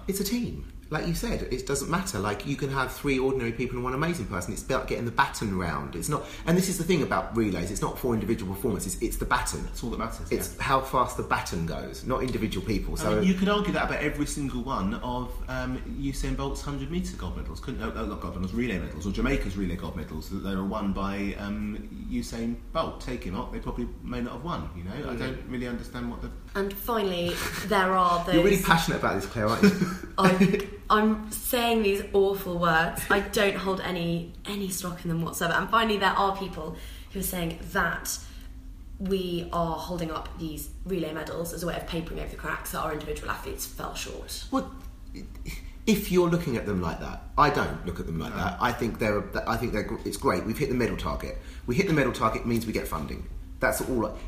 [0.06, 0.72] It's a team.
[0.90, 2.18] Like you said, it doesn't matter.
[2.18, 4.54] Like you can have three ordinary people and one amazing person.
[4.54, 5.94] It's about getting the baton round.
[5.94, 7.70] It's not, and this is the thing about relays.
[7.70, 8.96] It's not for individual performances.
[9.02, 9.64] It's the baton.
[9.66, 10.32] That's all that matters.
[10.32, 12.94] It's how fast the baton goes, not individual people.
[12.94, 16.64] I So mean, you could argue that about every single one of um, Usain Bolt's
[16.64, 17.60] 100 metre gold medals.
[17.60, 20.56] Couldn't, no, no, not gold medals, relay medals, or Jamaica's relay gold medals that they
[20.56, 23.02] were won by um, Usain Bolt.
[23.02, 24.70] Taking up, they probably may not have won.
[24.74, 26.30] You know, I don't really understand what the.
[26.58, 27.34] And finally,
[27.66, 28.34] there are those.
[28.34, 29.86] you're really passionate about this, Claire, aren't you?
[30.18, 33.00] I'm, I'm saying these awful words.
[33.08, 35.54] I don't hold any any stock in them whatsoever.
[35.54, 36.76] And finally, there are people
[37.12, 38.18] who are saying that
[38.98, 42.72] we are holding up these relay medals as a way of papering over the cracks
[42.72, 44.44] that our individual athletes fell short.
[44.50, 44.74] Well,
[45.86, 48.58] if you're looking at them like that, I don't look at them like that.
[48.60, 49.22] I think they're.
[49.48, 49.88] I think they're.
[50.04, 50.44] It's great.
[50.44, 51.38] We've hit the medal target.
[51.66, 53.28] We hit the medal target means we get funding.
[53.60, 54.18] That's all.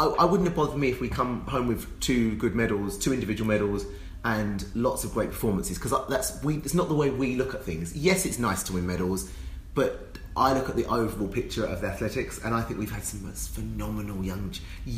[0.00, 3.12] I, I, wouldn't have bothered me if we come home with two good medals, two
[3.12, 3.84] individual medals,
[4.24, 6.56] and lots of great performances because that's we.
[6.56, 7.94] It's not the way we look at things.
[7.94, 9.30] Yes, it's nice to win medals,
[9.74, 13.04] but I look at the overall picture of the athletics, and I think we've had
[13.04, 14.54] some phenomenal young,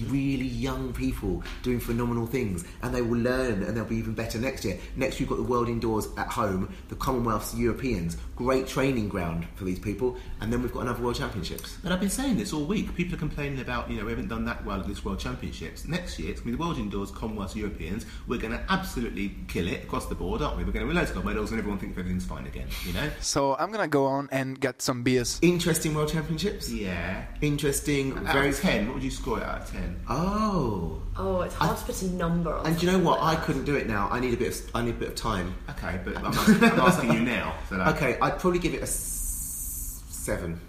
[0.07, 4.39] really young people doing phenomenal things, and they will learn, and they'll be even better
[4.39, 4.79] next year.
[4.95, 9.65] Next, we've got the World Indoors at home, the Commonwealths, Europeans, great training ground for
[9.65, 11.77] these people, and then we've got another World Championships.
[11.83, 12.95] But I've been saying this all week.
[12.95, 15.87] People are complaining about, you know, we haven't done that well at this World Championships.
[15.87, 18.07] Next year, it's going to be the World Indoors, Commonwealth, Europeans.
[18.27, 20.65] We're going to absolutely kill it across the board, aren't we?
[20.65, 22.93] We're going to win loads of gold medals and everyone thinks everything's fine again, you
[22.93, 23.11] know?
[23.21, 25.39] So I'm gonna go on and get some beers.
[25.43, 26.71] Interesting World Championships.
[26.71, 27.25] Yeah.
[27.41, 28.17] Interesting.
[28.19, 30.01] Out very of 10, what would you score it out of 10?
[30.09, 31.03] Oh.
[31.17, 32.67] Oh, it's hard to put a number on.
[32.67, 33.21] And do you know what?
[33.21, 34.09] like I couldn't do it now.
[34.11, 35.55] I need a bit of I need a bit of time.
[35.71, 37.55] Okay, but I'm asking, I'm asking you now.
[37.69, 40.61] So like, Okay, I'd probably give it a s- seven.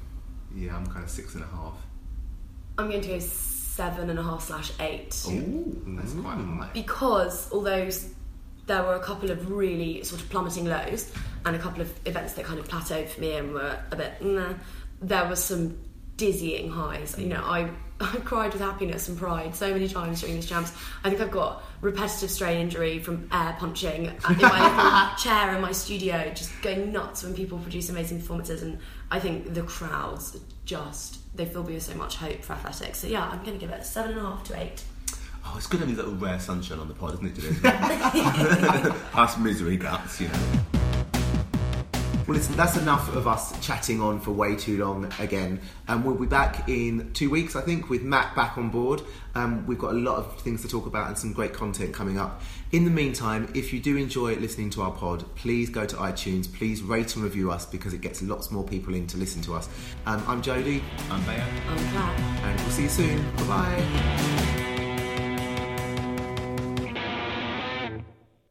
[0.55, 1.75] Yeah, I'm kind of six and a half.
[2.77, 5.23] I'm going to go seven and a half slash eight.
[5.29, 6.69] Ooh, that's quite high.
[6.73, 8.09] because although s-
[8.65, 11.11] there were a couple of really sort of plummeting lows
[11.45, 14.21] and a couple of events that kind of plateaued for me and were a bit
[14.21, 14.53] nah,
[15.01, 15.77] there was some
[16.15, 20.35] dizzying highs you know I, I cried with happiness and pride so many times during
[20.35, 20.73] this champs
[21.03, 25.71] I think I've got repetitive strain injury from air punching in my chair in my
[25.71, 28.79] studio just going nuts when people produce amazing performances and
[29.11, 33.07] I think the crowds just they fill me with so much hope for athletics so
[33.07, 34.83] yeah I'm going to give it a seven and a half to eight.
[35.45, 37.59] Oh, it's good having a little rare sunshine on the pod, isn't it, today?
[39.13, 40.63] Us misery guts, you know.
[42.25, 45.59] Well, listen, that's enough of us chatting on for way too long again.
[45.89, 49.01] Um, we'll be back in two weeks, I think, with Matt back on board.
[49.35, 52.17] Um, we've got a lot of things to talk about and some great content coming
[52.17, 52.41] up.
[52.71, 56.51] In the meantime, if you do enjoy listening to our pod, please go to iTunes.
[56.51, 59.53] Please rate and review us because it gets lots more people in to listen to
[59.55, 59.67] us.
[60.05, 61.45] Um, I'm Jodie, I'm Bayer.
[61.67, 63.35] I'm glad and we'll see you soon.
[63.35, 64.72] Bye bye.